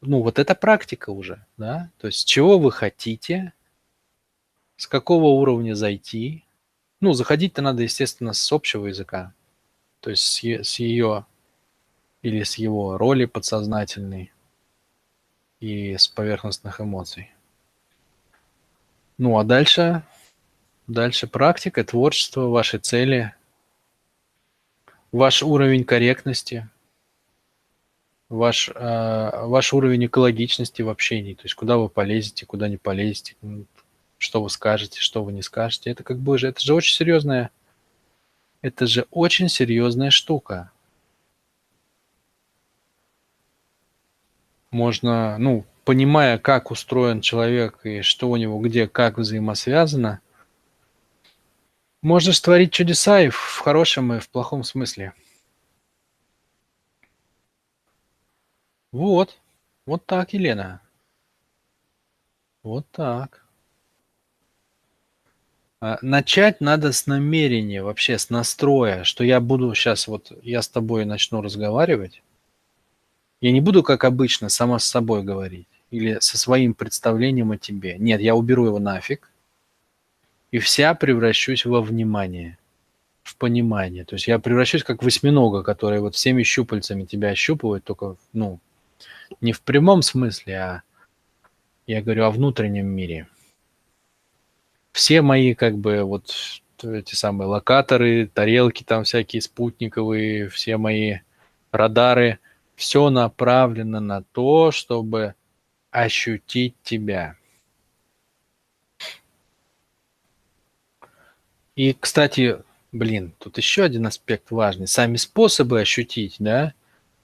Ну, 0.00 0.22
вот 0.22 0.38
это 0.38 0.54
практика 0.54 1.10
уже, 1.10 1.44
да? 1.56 1.90
То 1.98 2.06
есть, 2.08 2.26
чего 2.26 2.58
вы 2.58 2.72
хотите, 2.72 3.52
с 4.76 4.86
какого 4.86 5.26
уровня 5.26 5.74
зайти. 5.74 6.44
Ну, 7.00 7.12
заходить-то 7.12 7.62
надо, 7.62 7.82
естественно, 7.82 8.32
с 8.32 8.52
общего 8.52 8.86
языка. 8.86 9.34
То 10.00 10.10
есть, 10.10 10.22
с, 10.22 10.42
с 10.42 10.78
ее 10.78 11.26
или 12.22 12.42
с 12.42 12.56
его 12.56 12.96
роли 12.96 13.26
подсознательной 13.26 14.32
и 15.60 15.96
с 15.96 16.08
поверхностных 16.08 16.80
эмоций. 16.80 17.30
Ну, 19.18 19.38
а 19.38 19.44
дальше, 19.44 20.02
дальше 20.86 21.26
практика, 21.26 21.84
творчество, 21.84 22.46
ваши 22.46 22.78
цели– 22.78 23.34
ваш 25.12 25.42
уровень 25.42 25.84
корректности, 25.84 26.68
ваш, 28.28 28.70
э, 28.74 29.30
ваш 29.44 29.72
уровень 29.72 30.06
экологичности 30.06 30.82
в 30.82 30.88
общении, 30.88 31.34
то 31.34 31.42
есть 31.44 31.54
куда 31.54 31.76
вы 31.76 31.88
полезете, 31.88 32.46
куда 32.46 32.68
не 32.68 32.78
полезете, 32.78 33.36
что 34.18 34.42
вы 34.42 34.48
скажете, 34.48 35.00
что 35.00 35.22
вы 35.22 35.32
не 35.32 35.42
скажете. 35.42 35.90
Это 35.90 36.02
как 36.02 36.18
бы 36.18 36.38
же, 36.38 36.48
это 36.48 36.60
же 36.60 36.74
очень 36.74 36.94
серьезная, 36.96 37.50
это 38.62 38.86
же 38.86 39.06
очень 39.10 39.48
серьезная 39.48 40.10
штука. 40.10 40.70
Можно, 44.70 45.36
ну, 45.36 45.66
понимая, 45.84 46.38
как 46.38 46.70
устроен 46.70 47.20
человек 47.20 47.80
и 47.84 48.00
что 48.00 48.30
у 48.30 48.36
него 48.36 48.58
где, 48.60 48.88
как 48.88 49.18
взаимосвязано– 49.18 50.20
Можешь 52.02 52.40
творить 52.40 52.72
чудеса 52.72 53.20
и 53.22 53.28
в 53.28 53.60
хорошем, 53.62 54.12
и 54.12 54.18
в 54.18 54.28
плохом 54.28 54.64
смысле. 54.64 55.12
Вот. 58.90 59.38
Вот 59.86 60.04
так, 60.04 60.32
Елена. 60.32 60.80
Вот 62.64 62.86
так. 62.90 63.46
А, 65.80 65.98
начать 66.02 66.60
надо 66.60 66.92
с 66.92 67.06
намерения, 67.06 67.82
вообще 67.84 68.18
с 68.18 68.30
настроя, 68.30 69.04
что 69.04 69.22
я 69.22 69.40
буду 69.40 69.72
сейчас, 69.74 70.08
вот 70.08 70.32
я 70.42 70.62
с 70.62 70.68
тобой 70.68 71.04
начну 71.04 71.40
разговаривать. 71.40 72.22
Я 73.40 73.52
не 73.52 73.60
буду, 73.60 73.84
как 73.84 74.02
обычно, 74.02 74.48
сама 74.48 74.80
с 74.80 74.86
собой 74.86 75.22
говорить 75.22 75.68
или 75.90 76.18
со 76.20 76.36
своим 76.36 76.74
представлением 76.74 77.52
о 77.52 77.58
тебе. 77.58 77.96
Нет, 77.98 78.20
я 78.20 78.34
уберу 78.34 78.66
его 78.66 78.78
нафиг 78.80 79.31
и 80.52 80.58
вся 80.58 80.94
превращусь 80.94 81.64
во 81.64 81.80
внимание, 81.80 82.58
в 83.24 83.36
понимание. 83.36 84.04
То 84.04 84.14
есть 84.14 84.28
я 84.28 84.38
превращусь 84.38 84.84
как 84.84 85.02
восьминога, 85.02 85.64
который 85.64 85.98
вот 86.00 86.14
всеми 86.14 86.44
щупальцами 86.44 87.04
тебя 87.04 87.30
ощупывает, 87.30 87.82
только, 87.84 88.16
ну, 88.32 88.60
не 89.40 89.52
в 89.52 89.62
прямом 89.62 90.02
смысле, 90.02 90.58
а 90.58 90.82
я 91.86 92.02
говорю 92.02 92.24
о 92.26 92.30
внутреннем 92.30 92.86
мире. 92.86 93.26
Все 94.92 95.22
мои, 95.22 95.54
как 95.54 95.78
бы, 95.78 96.02
вот 96.02 96.30
эти 96.82 97.14
самые 97.14 97.48
локаторы, 97.48 98.26
тарелки 98.26 98.82
там 98.82 99.04
всякие 99.04 99.40
спутниковые, 99.40 100.50
все 100.50 100.76
мои 100.76 101.20
радары, 101.70 102.40
все 102.76 103.08
направлено 103.08 104.00
на 104.00 104.22
то, 104.22 104.70
чтобы 104.70 105.34
ощутить 105.90 106.74
тебя. 106.82 107.36
И, 111.82 111.96
кстати, 111.98 112.58
блин, 112.92 113.32
тут 113.38 113.56
еще 113.56 113.82
один 113.82 114.06
аспект 114.06 114.52
важный. 114.52 114.86
Сами 114.86 115.16
способы 115.16 115.80
ощутить, 115.80 116.36
да, 116.38 116.74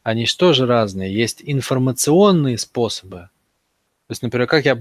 они 0.03 0.27
же 0.27 0.37
тоже 0.37 0.67
разные. 0.67 1.15
Есть 1.15 1.43
информационные 1.45 2.59
способы. 2.59 3.31
То 4.09 4.11
есть, 4.11 4.23
например, 4.23 4.49
как 4.49 4.65
я 4.65 4.77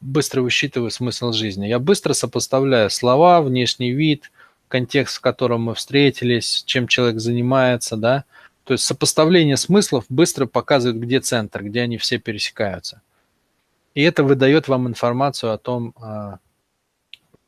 быстро 0.00 0.40
высчитываю 0.40 0.90
смысл 0.90 1.32
жизни. 1.32 1.66
Я 1.66 1.78
быстро 1.78 2.14
сопоставляю 2.14 2.88
слова, 2.88 3.42
внешний 3.42 3.92
вид, 3.92 4.32
контекст, 4.66 5.18
в 5.18 5.20
котором 5.20 5.64
мы 5.64 5.74
встретились, 5.74 6.62
чем 6.64 6.88
человек 6.88 7.20
занимается, 7.20 7.98
да. 7.98 8.24
То 8.64 8.72
есть 8.72 8.84
сопоставление 8.86 9.58
смыслов 9.58 10.06
быстро 10.08 10.46
показывает, 10.46 10.98
где 11.02 11.20
центр, 11.20 11.64
где 11.64 11.82
они 11.82 11.98
все 11.98 12.16
пересекаются. 12.16 13.02
И 13.92 14.00
это 14.00 14.24
выдает 14.24 14.68
вам 14.68 14.88
информацию 14.88 15.52
о 15.52 15.58
том, 15.58 15.92
а, 16.00 16.38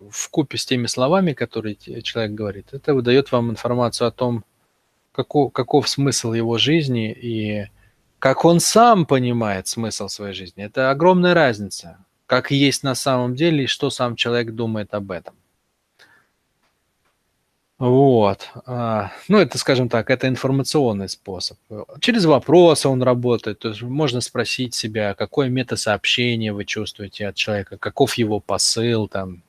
в 0.09 0.31
купе 0.31 0.57
с 0.57 0.65
теми 0.65 0.87
словами, 0.87 1.33
которые 1.33 1.77
человек 1.77 2.33
говорит, 2.33 2.69
это 2.73 2.95
выдает 2.95 3.33
вам 3.33 3.51
информацию 3.51 4.09
о 4.09 4.13
том, 4.13 4.45
каков, 5.13 5.53
каков 5.53 5.89
смысл 5.89 6.33
его 6.33 6.59
жизни 6.59 7.13
и 7.13 7.67
как 8.19 8.45
он 8.45 8.61
сам 8.61 9.07
понимает 9.07 9.67
смысл 9.67 10.09
своей 10.09 10.35
жизни. 10.35 10.65
Это 10.65 10.91
огромная 10.91 11.35
разница, 11.35 11.99
как 12.27 12.51
есть 12.51 12.83
на 12.83 12.95
самом 12.95 13.35
деле 13.35 13.65
и 13.65 13.67
что 13.67 13.91
сам 13.91 14.17
человек 14.17 14.53
думает 14.53 14.95
об 14.95 15.11
этом. 15.11 15.35
Вот. 17.79 18.51
А, 18.67 19.11
ну, 19.29 19.39
это, 19.39 19.57
скажем 19.57 19.89
так, 19.89 20.11
это 20.11 20.29
информационный 20.29 21.09
способ. 21.09 21.57
Через 22.01 22.27
вопросы 22.27 22.89
он 22.89 23.03
работает. 23.03 23.59
То 23.59 23.69
есть 23.69 23.81
можно 23.81 24.21
спросить 24.21 24.75
себя, 24.75 25.15
какое 25.15 25.49
метасообщение 25.49 26.53
вы 26.53 26.67
чувствуете 26.67 27.27
от 27.29 27.37
человека, 27.37 27.79
каков 27.79 28.15
его 28.19 28.39
посыл, 28.39 29.09
там, 29.09 29.43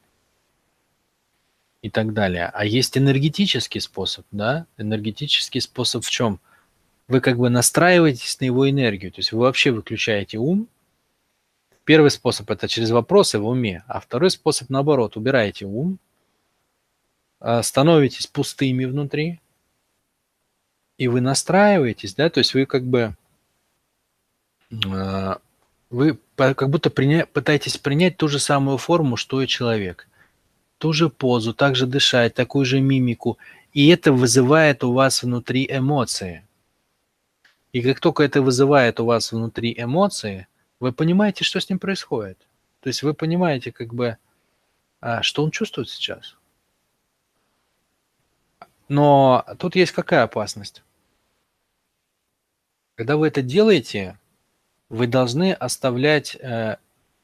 и 1.82 1.90
так 1.90 2.14
далее. 2.14 2.50
А 2.54 2.66
есть 2.66 2.98
энергетический 2.98 3.82
способ, 3.82 4.26
да? 4.32 4.66
Энергетический 4.78 5.62
способ 5.62 6.04
в 6.04 6.10
чем? 6.10 6.40
Вы 7.08 7.22
как 7.22 7.38
бы 7.38 7.50
настраиваетесь 7.50 8.40
на 8.40 8.46
его 8.46 8.70
энергию, 8.70 9.12
то 9.12 9.20
есть 9.20 9.32
вы 9.32 9.40
вообще 9.40 9.72
выключаете 9.72 10.38
ум. 10.38 10.68
Первый 11.84 12.12
способ 12.12 12.50
это 12.52 12.68
через 12.68 12.92
вопросы 12.92 13.40
в 13.40 13.48
уме, 13.48 13.84
а 13.88 14.00
второй 14.00 14.30
способ 14.30 14.70
наоборот, 14.70 15.18
убираете 15.18 15.66
ум, 15.66 15.98
а, 17.40 17.64
становитесь 17.64 18.28
пустыми 18.28 18.86
внутри, 18.86 19.42
и 20.98 21.08
вы 21.08 21.22
настраиваетесь, 21.22 22.14
да, 22.14 22.30
то 22.30 22.38
есть 22.38 22.54
вы 22.54 22.68
как 22.68 22.86
бы 22.86 23.18
а, 24.86 25.40
вы 25.90 26.20
как 26.38 26.70
будто 26.70 26.90
приня- 26.90 27.26
пытаетесь 27.26 27.78
принять 27.78 28.16
ту 28.16 28.28
же 28.28 28.40
самую 28.40 28.78
форму, 28.78 29.18
что 29.18 29.42
и 29.42 29.48
человек 29.48 30.08
ту 30.82 30.94
же 30.94 31.10
позу, 31.10 31.54
так 31.54 31.76
же 31.76 31.86
дышать, 31.86 32.34
такую 32.34 32.66
же 32.66 32.82
мимику. 32.82 33.38
И 33.72 33.88
это 33.90 34.12
вызывает 34.12 34.84
у 34.84 34.94
вас 34.94 35.22
внутри 35.22 35.68
эмоции. 35.70 36.44
И 37.72 37.84
как 37.84 38.00
только 38.00 38.24
это 38.24 38.42
вызывает 38.42 39.00
у 39.00 39.06
вас 39.06 39.32
внутри 39.32 39.76
эмоции, 39.78 40.48
вы 40.80 40.92
понимаете, 40.92 41.44
что 41.44 41.60
с 41.60 41.70
ним 41.70 41.78
происходит. 41.78 42.40
То 42.80 42.88
есть 42.88 43.04
вы 43.04 43.14
понимаете, 43.14 43.72
как 43.72 43.94
бы, 43.94 44.18
а, 45.02 45.22
что 45.22 45.44
он 45.44 45.52
чувствует 45.52 45.88
сейчас. 45.88 46.36
Но 48.88 49.46
тут 49.60 49.76
есть 49.76 49.92
какая 49.92 50.24
опасность? 50.24 50.82
Когда 52.96 53.18
вы 53.18 53.28
это 53.28 53.44
делаете, 53.44 54.18
вы 54.90 55.06
должны 55.06 55.54
оставлять 55.54 56.36
э, 56.36 56.78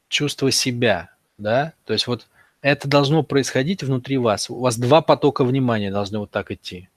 чувство 0.10 0.52
себя, 0.52 1.10
да? 1.40 1.74
То 1.86 1.94
есть 1.94 2.06
вот 2.06 2.28
это 2.62 2.88
должно 2.88 3.24
происходить 3.24 3.84
внутри 3.84 4.18
вас. 4.18 4.50
У 4.50 4.60
вас 4.60 4.78
два 4.78 5.02
потока 5.02 5.44
внимания 5.44 5.92
должны 5.92 6.20
вот 6.20 6.32
так 6.32 6.52
идти. 6.52 6.90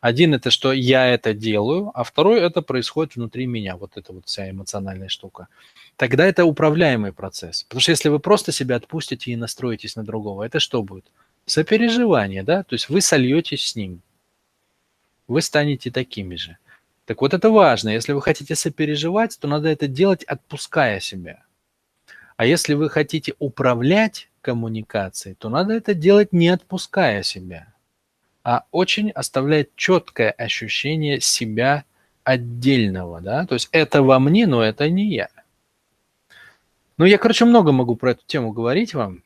Один 0.00 0.34
это 0.34 0.50
что 0.50 0.72
я 0.72 1.06
это 1.06 1.32
делаю, 1.32 1.92
а 1.94 2.02
второй 2.02 2.40
это 2.40 2.60
происходит 2.60 3.14
внутри 3.14 3.46
меня, 3.46 3.76
вот 3.76 3.96
эта 3.96 4.12
вот 4.12 4.26
вся 4.26 4.50
эмоциональная 4.50 5.08
штука. 5.08 5.46
Тогда 5.96 6.26
это 6.26 6.44
управляемый 6.44 7.12
процесс. 7.12 7.62
Потому 7.62 7.80
что 7.80 7.92
если 7.92 8.08
вы 8.08 8.18
просто 8.18 8.50
себя 8.50 8.76
отпустите 8.76 9.30
и 9.30 9.36
настроитесь 9.36 9.94
на 9.94 10.02
другого, 10.04 10.42
это 10.42 10.58
что 10.58 10.82
будет? 10.82 11.04
Сопереживание, 11.46 12.42
да? 12.42 12.64
То 12.64 12.74
есть 12.74 12.88
вы 12.88 13.00
сольетесь 13.00 13.64
с 13.68 13.76
ним. 13.76 14.00
Вы 15.28 15.40
станете 15.40 15.92
такими 15.92 16.34
же. 16.34 16.56
Так 17.04 17.20
вот 17.20 17.32
это 17.32 17.50
важно. 17.50 17.90
Если 17.90 18.12
вы 18.12 18.22
хотите 18.22 18.56
сопереживать, 18.56 19.38
то 19.38 19.46
надо 19.46 19.68
это 19.68 19.86
делать, 19.86 20.24
отпуская 20.24 20.98
себя. 20.98 21.44
А 22.36 22.44
если 22.44 22.74
вы 22.74 22.90
хотите 22.90 23.34
управлять 23.38 24.28
коммуникацией, 24.42 25.34
то 25.34 25.48
надо 25.48 25.72
это 25.74 25.94
делать, 25.94 26.32
не 26.32 26.48
отпуская 26.48 27.22
себя, 27.22 27.72
а 28.44 28.64
очень 28.70 29.10
оставлять 29.10 29.74
четкое 29.76 30.30
ощущение 30.32 31.20
себя 31.20 31.84
отдельного, 32.24 33.20
да, 33.20 33.46
то 33.46 33.54
есть 33.54 33.68
это 33.72 34.02
во 34.02 34.18
мне, 34.18 34.46
но 34.46 34.62
это 34.62 34.90
не 34.90 35.14
я. 35.14 35.30
Ну, 36.98 37.06
я, 37.06 37.18
короче, 37.18 37.44
много 37.44 37.72
могу 37.72 37.96
про 37.96 38.12
эту 38.12 38.24
тему 38.26 38.52
говорить 38.52 38.94
вам, 38.94 39.22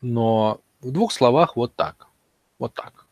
но 0.00 0.60
в 0.80 0.90
двух 0.90 1.12
словах 1.12 1.56
вот 1.56 1.74
так. 1.74 2.08
Вот 2.58 2.74
так. 2.74 3.05